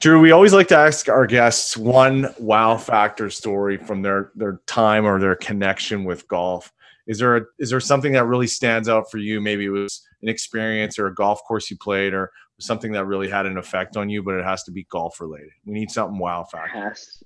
[0.00, 4.60] Drew, we always like to ask our guests one wow factor story from their their
[4.66, 6.72] time or their connection with golf.
[7.06, 9.40] Is there a, is there something that really stands out for you?
[9.40, 13.28] Maybe it was an experience or a golf course you played, or something that really
[13.28, 15.50] had an effect on you, but it has to be golf related.
[15.64, 16.78] We need something wow It factor.
[16.78, 17.22] has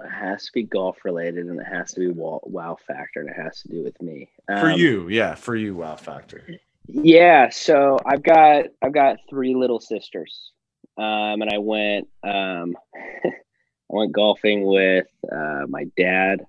[0.00, 3.30] it has to be golf related, and it has to be wow, wow factor, and
[3.30, 4.28] it has to do with me.
[4.46, 6.44] For Um, you, yeah, for you, wow factor.
[6.90, 10.52] Yeah, so I've got I've got three little sisters,
[10.96, 13.30] um, and I went um, I
[13.90, 16.46] went golfing with uh, my dad.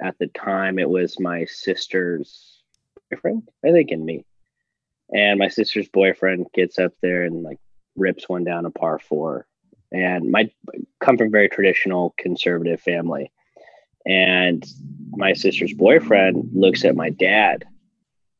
[0.00, 2.62] At the time, it was my sister's
[3.10, 4.24] boyfriend, I think, and me.
[5.12, 7.58] And my sister's boyfriend gets up there and like
[7.96, 9.46] rips one down a par four.
[9.90, 10.48] And my
[11.00, 13.32] come from very traditional conservative family,
[14.04, 14.64] and
[15.10, 17.64] my sister's boyfriend looks at my dad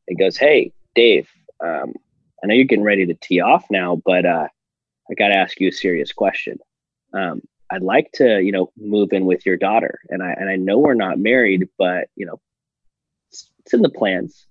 [0.07, 1.29] and goes, "Hey, Dave,
[1.63, 1.93] um,
[2.43, 4.47] I know you're getting ready to tee off now, but uh,
[5.09, 6.57] I got to ask you a serious question.
[7.13, 10.55] Um, I'd like to, you know, move in with your daughter, and I and I
[10.55, 12.39] know we're not married, but you know,
[13.31, 14.47] it's, it's in the plans."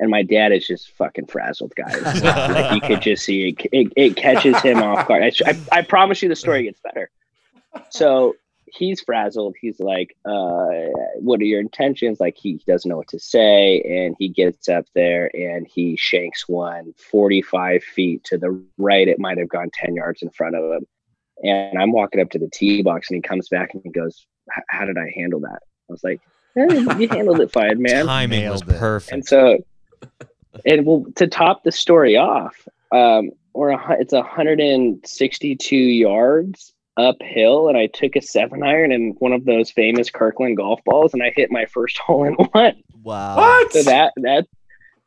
[0.00, 2.22] And my dad is just fucking frazzled, guys.
[2.22, 5.22] like you could just see it, it, it catches him off guard.
[5.22, 7.10] I, I, I promise you, the story gets better.
[7.90, 8.36] So
[8.72, 9.56] he's frazzled.
[9.60, 10.90] He's like, uh,
[11.20, 12.20] what are your intentions?
[12.20, 13.80] Like he doesn't know what to say.
[13.82, 19.08] And he gets up there and he shanks one 45 feet to the right.
[19.08, 20.86] It might have gone 10 yards in front of him.
[21.42, 24.26] And I'm walking up to the tee box and he comes back and he goes,
[24.68, 25.60] how did I handle that?
[25.88, 26.20] I was like,
[26.56, 28.06] "Eh, you handled it fine, man.
[28.06, 28.68] timing was it.
[28.68, 29.12] perfect.
[29.12, 29.58] And so,
[30.64, 37.78] and well, to top the story off, um, we're a, it's 162 yards uphill, and
[37.78, 41.32] I took a seven iron and one of those famous Kirkland golf balls, and I
[41.34, 42.82] hit my first hole in one.
[43.02, 43.36] Wow.
[43.36, 43.72] What?
[43.72, 44.46] So that that.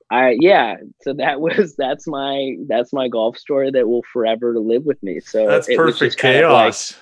[0.09, 4.83] I yeah, so that was that's my that's my golf story that will forever live
[4.83, 5.19] with me.
[5.21, 6.95] So That's it perfect just kind like- chaos.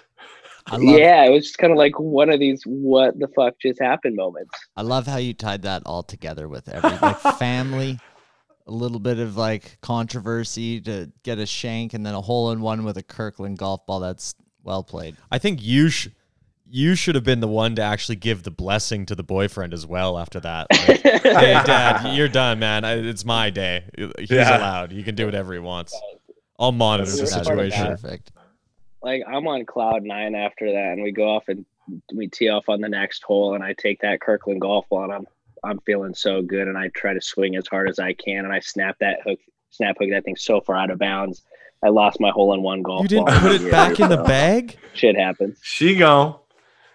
[0.71, 3.55] I love, yeah, it was just kind of like one of these what the fuck
[3.59, 4.51] just happened moments.
[4.77, 7.97] I love how you tied that all together with every like family,
[8.67, 12.61] a little bit of like controversy to get a shank, and then a hole in
[12.61, 13.99] one with a Kirkland golf ball.
[13.99, 15.15] That's well played.
[15.31, 16.09] I think you sh-
[16.71, 19.87] you should have been the one to actually give the blessing to the boyfriend as
[19.87, 20.67] well after that.
[20.71, 22.85] Like, hey, Dad, you're done, man.
[22.85, 23.85] I, it's my day.
[24.19, 24.57] He's Yeah.
[24.57, 24.91] allowed.
[24.91, 25.99] He can do whatever he wants.
[26.59, 27.87] I'll monitor the That's That's situation.
[27.87, 28.31] perfect.
[29.01, 31.65] like I'm on cloud nine after that, and we go off and
[32.13, 35.13] we tee off on the next hole, and I take that Kirkland golf ball, and
[35.13, 35.27] I'm
[35.63, 38.53] I'm feeling so good, and I try to swing as hard as I can, and
[38.53, 39.39] I snap that hook,
[39.71, 41.41] snap hook that thing so far out of bounds.
[41.83, 43.03] I lost my hole in one golf.
[43.03, 44.77] You didn't ball put it immediately, back in the bag?
[44.93, 45.57] Shit happens.
[45.61, 46.41] She go.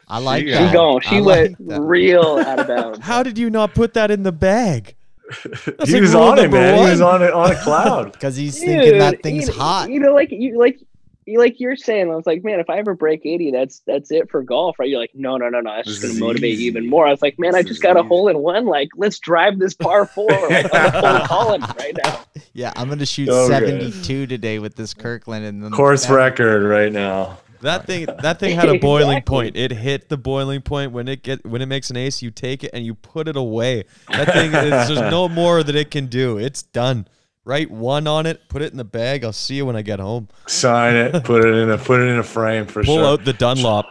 [0.07, 0.69] I like She that.
[0.69, 1.01] She gone.
[1.01, 2.99] She I went like real out of bounds.
[3.03, 4.95] How did you not put that in the bag?
[5.45, 6.85] That's he like was on it, number man.
[6.85, 8.13] He was on it on a cloud.
[8.13, 9.91] Because he's thinking that thing's you, hot.
[9.91, 10.87] You know, like you like you
[11.37, 14.31] like you're saying, I was like, man, if I ever break 80, that's that's it
[14.31, 14.89] for golf, right?
[14.89, 16.65] You're like, no, no, no, no, that's just gonna motivate easy.
[16.65, 17.07] you even more.
[17.07, 18.67] I was like, man, I just is got a hole in one.
[18.67, 22.21] Like, let's drive this par four like on the whole right now.
[22.57, 23.67] Yeah, I'm gonna shoot So good.
[23.67, 27.39] 72 today with this Kirkland and then Course that- record right now.
[27.63, 29.35] That thing that thing had a boiling Exactly.
[29.37, 29.57] point.
[29.57, 32.63] It hit the boiling point when it get when it makes an ace, you take
[32.63, 33.85] it and you put it away.
[34.11, 36.37] That thing is there's no more that it can do.
[36.39, 37.09] It's done.
[37.47, 39.23] Write one on it, put it in the bag.
[39.23, 40.29] I'll see you when I get home.
[40.47, 41.25] Sign it.
[41.25, 43.03] Put it in a put it in a frame for Pull sure.
[43.03, 43.87] Pull out the Dunlop.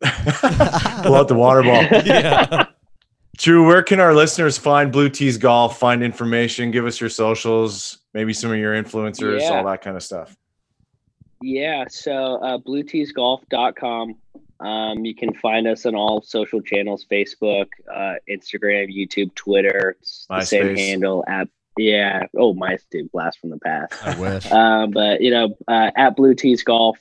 [1.02, 1.82] Pull out the water ball.
[2.04, 2.66] Yeah.
[3.38, 5.78] Drew, where can our listeners find Blue Tees Golf?
[5.78, 6.70] Find information.
[6.70, 7.98] Give us your socials.
[8.14, 9.40] Maybe some of your influencers.
[9.40, 9.58] Yeah.
[9.58, 10.34] All that kind of stuff.
[11.42, 14.14] Yeah, so uh, blueteesgolf.com.
[14.58, 19.96] Um, you can find us on all social channels Facebook, uh, Instagram, YouTube, Twitter.
[20.00, 20.78] It's the same MySpace.
[20.78, 22.24] handle at yeah.
[22.36, 23.94] Oh, my dude, blast from the past.
[24.04, 24.50] I wish.
[24.50, 26.98] um, but you know, uh, at Blue Tees Golf,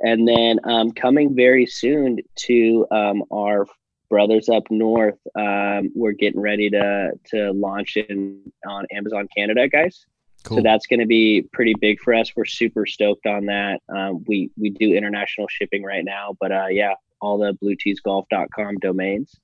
[0.00, 3.66] and then um, coming very soon to um, our
[4.10, 5.18] brothers up north.
[5.34, 10.06] Um, we're getting ready to to launch in on Amazon Canada, guys.
[10.44, 10.58] Cool.
[10.58, 12.32] So that's going to be pretty big for us.
[12.34, 13.80] We're super stoked on that.
[13.88, 19.34] Um, we we do international shipping right now, but uh, yeah, all the blueteesgolf.com domains.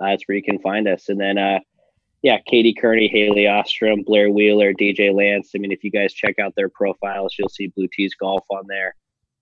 [0.00, 1.08] Uh, that's where you can find us.
[1.08, 1.58] And then uh,
[2.24, 5.50] yeah, Katie Kearney, Hailey Ostrom, Blair Wheeler, DJ Lance.
[5.54, 8.64] I mean, if you guys check out their profiles, you'll see Blue Tees Golf on
[8.66, 8.94] there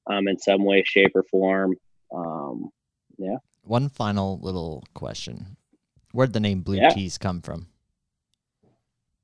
[0.08, 1.76] um, in some way, shape, or form.
[2.12, 2.70] Um,
[3.18, 3.36] yeah.
[3.62, 5.56] One final little question.
[6.10, 6.90] Where'd the name Blue Yeah.
[6.90, 7.68] Tees come from?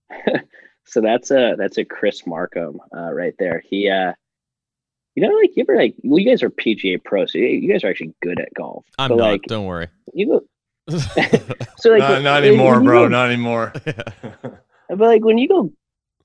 [0.90, 3.62] So that's a that's a Chris Markham uh, right there.
[3.68, 4.14] He, uh,
[5.14, 7.70] you know, like you ever like, well, you guys are PGA pros, so you you
[7.70, 8.86] guys are actually good at golf.
[8.98, 9.30] I'm but not.
[9.32, 9.88] like, Don't worry.
[10.14, 10.44] you go,
[10.88, 13.02] so like, not, not anymore, when bro.
[13.04, 13.72] go- Not anymore.
[14.90, 15.70] But like when you go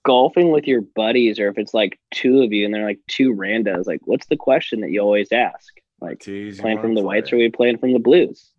[0.06, 3.34] golfing with your buddies, or if it's like two of you and they're like two
[3.34, 5.74] randos, like what's the question that you always ask?
[6.00, 7.18] Like Tees, playing from the play?
[7.18, 8.52] whites or we playing from the blues?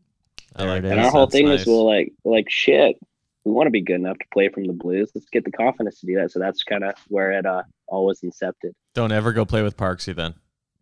[0.57, 1.61] I like There it And our whole That's thing nice.
[1.63, 2.97] is well, like like shit.
[3.45, 5.11] We want to be good enough to play from the blues.
[5.15, 6.31] Let's get the confidence to do that.
[6.33, 8.73] So that's kind of where it uh, all was incepted.
[8.95, 10.35] Don't ever go play with Parksy then.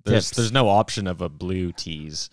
[0.05, 0.37] There's Tips.
[0.37, 2.29] there's no option of a blue tees.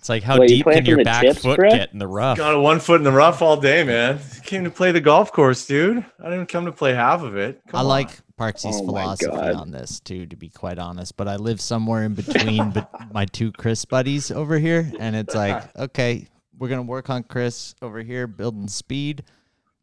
[0.00, 1.72] It's like how Wait, deep playing can your back tips, foot Brett?
[1.74, 2.38] get in the rough?
[2.38, 4.18] Got a one foot in the rough all day, man.
[4.44, 6.02] Came to play the golf course, dude.
[6.18, 7.60] I didn't come to play half of it.
[7.68, 7.86] Come I on.
[7.86, 11.18] like Parksy's Oh philosophy on this too, to be quite honest.
[11.18, 15.34] But I live somewhere in between but my two Chris buddies over here, and it's
[15.34, 16.26] like, okay,
[16.58, 19.24] we're gonna work on Chris over here building speed,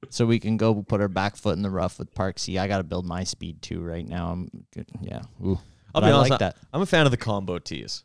[0.09, 2.59] so we can go put our back foot in the rough with Parksy.
[2.59, 4.32] I got to build my speed too right now.
[4.32, 4.88] I'm good.
[4.99, 5.59] Yeah, Ooh.
[5.93, 6.32] I'll But be I honest.
[6.32, 6.57] like that.
[6.74, 8.03] I'm a fan of the combo tees.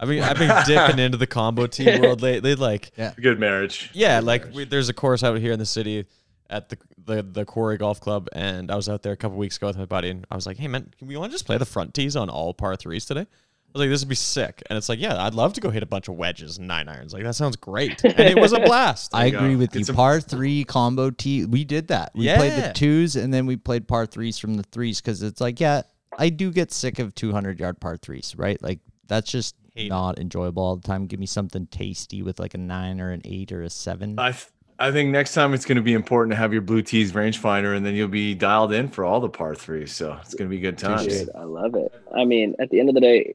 [0.00, 2.20] I mean, I've been dipping into the combo tee world.
[2.22, 2.54] lately.
[2.54, 3.90] they like good marriage.
[3.94, 6.06] Yeah, like we, there's a course out here in the city
[6.50, 9.56] at the the the Quarry Golf Club, and I was out there a couple weeks
[9.56, 11.46] ago with my buddy, and I was like, "Hey man, can we want to just
[11.46, 14.14] play the front tees on all par threes today?" I was like, "This would be
[14.14, 16.66] sick," and it's like, "Yeah, I'd love to go hit a bunch of wedges and
[16.68, 17.12] nine irons.
[17.12, 19.14] Like that sounds great," and it was a blast.
[19.14, 19.38] I you go.
[19.38, 19.84] agree with Get you.
[19.86, 21.44] some- Par three combo tee.
[21.46, 22.12] We did that.
[22.14, 25.40] We played the twos and then we played par threes from the threes because it's
[25.40, 25.82] like, yeah,
[26.18, 28.60] I do get sick of 200 yard par threes, right?
[28.62, 29.88] Like that's just Hate it.
[29.88, 31.06] not enjoyable all the time.
[31.06, 34.18] Give me something tasty with like a nine or an eight or a seven.
[34.18, 34.46] I th-
[34.78, 37.76] I think next time it's going to be important to have your Blue Tees rangefinder,
[37.76, 39.94] and then you'll be dialed in for all the par threes.
[39.94, 41.06] So it's going to be good times.
[41.06, 41.92] Dude, I love it.
[42.14, 43.34] I mean, at the end of the day,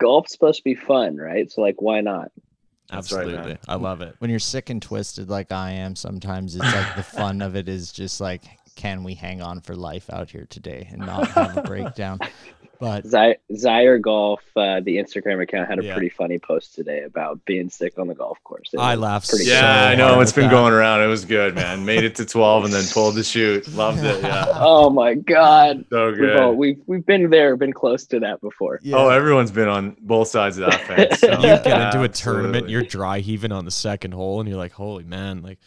[0.00, 1.50] golf's supposed to be fun, right?
[1.50, 2.32] So like, why not?
[2.90, 3.58] That's right, Absolutely, man.
[3.68, 4.16] I love it.
[4.18, 7.68] when you're sick and twisted like I am, sometimes it's like the fun of it
[7.68, 8.42] is just like,
[8.76, 12.18] can we hang on for life out here today and not have a breakdown?
[12.80, 15.92] But Zy- Zyre Golf, uh, the Instagram account, had a Yeah.
[15.94, 18.70] pretty funny post today about being sick on the golf course.
[18.72, 20.20] It I laughed pretty so Yeah, I know.
[20.20, 20.50] it's been that.
[20.50, 21.02] going around.
[21.02, 21.84] It was good, man.
[21.84, 23.66] Made it to 12 and then pulled the shoot.
[23.74, 24.22] Loved it.
[24.22, 24.46] Yeah.
[24.56, 26.58] Oh my god, So we've, all, good.
[26.58, 28.80] we've we've been there, been close to that before.
[28.82, 28.96] yeah.
[28.96, 31.20] Oh, everyone's been on both sides of that fence.
[31.20, 31.30] So.
[31.30, 32.72] You get into a tournament, Absolutely.
[32.72, 35.58] you're dry heaving on the second hole, and you're like, "Holy man, like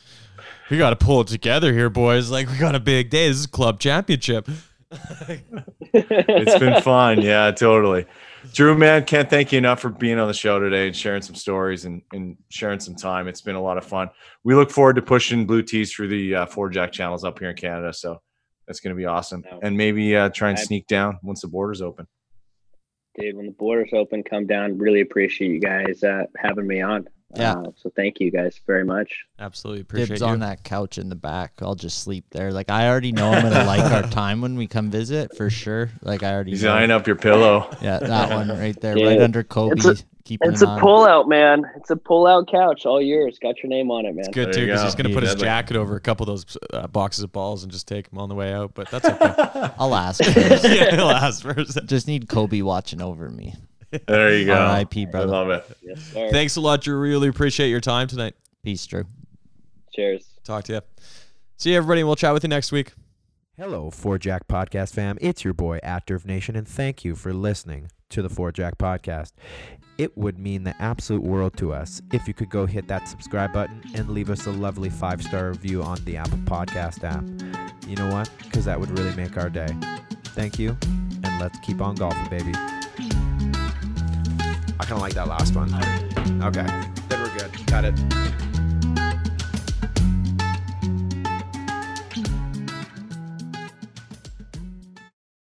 [0.69, 2.29] we got to pull it together here, boys.
[2.29, 3.27] Like we got a big day.
[3.27, 4.47] This is club championship."
[4.91, 7.21] It's been fun.
[7.21, 8.05] Yeah, totally.
[8.53, 11.35] Drew, man, can't thank you enough for being on the show today and sharing some
[11.35, 13.27] stories and, and sharing some time.
[13.27, 14.09] It's been a lot of fun.
[14.43, 17.49] We look forward to pushing Blue Tees through the uh, Four Jack channels up here
[17.49, 17.91] in Canada.
[17.93, 18.21] So
[18.65, 19.43] that's going to be awesome.
[19.61, 22.07] And maybe uh, try and sneak down once the borders open.
[23.19, 24.77] Dude, when the borders open, come down.
[24.77, 27.07] Really appreciate you guys uh, having me on.
[27.35, 27.53] Yeah.
[27.53, 29.25] Uh, so thank you guys very much.
[29.37, 30.27] Absolutely appreciate Dibs you.
[30.27, 31.53] on that couch in the back.
[31.61, 32.51] I'll just sleep there.
[32.53, 35.89] Like I already know I'm gonna like our time when we come visit for sure.
[36.01, 36.73] Like I already He's know.
[36.73, 37.69] eyeing up your pillow.
[37.81, 39.07] Yeah, that one right there, Yeah.
[39.07, 39.75] right under Kobe.
[39.77, 41.63] It's keeping It's an a pullout, man.
[41.75, 42.85] It's a pull-out couch.
[42.85, 43.37] All yours.
[43.41, 44.19] Got your name on it, man.
[44.19, 44.85] It's good There too because go.
[44.85, 45.45] he's going to put his Deadly.
[45.45, 48.27] jacket over a couple of those uh, boxes of balls and just take them on
[48.27, 48.71] the way out.
[48.73, 49.69] But that's okay.
[49.79, 50.21] I'll ask.
[50.33, 50.63] first.
[50.65, 51.79] yeah, he'll ask first.
[51.85, 53.55] Just need Kobe watching over me.
[54.07, 54.53] There you go.
[54.55, 55.27] R.I.P., I brother.
[55.27, 55.77] love it.
[55.81, 56.29] Yes, sir.
[56.29, 56.99] Thanks a lot, Drew.
[56.99, 58.33] Really appreciate your time tonight.
[58.63, 59.05] Peace, Drew.
[59.93, 60.25] Cheers.
[60.43, 60.81] Talk to you.
[61.57, 62.01] See you, everybody.
[62.01, 62.93] and We'll chat with you next week.
[63.57, 65.17] Hello, Four Jack Podcast fam.
[65.19, 69.31] It's your boy, Active Nation, and thank you for listening to the Four Jack Podcast.
[69.97, 73.51] It would mean the absolute world to us if you could go hit that subscribe
[73.51, 77.23] button and leave us a lovely five star review on the Apple Podcast app.
[77.87, 78.29] You know what?
[78.43, 79.75] Because that would really make our day.
[80.35, 80.77] Thank you,
[81.23, 82.53] and let's keep on golfing, baby.
[84.79, 85.73] I kind of like that last one.
[86.43, 86.65] Okay,
[87.09, 87.65] then we're good.
[87.65, 88.56] Got it.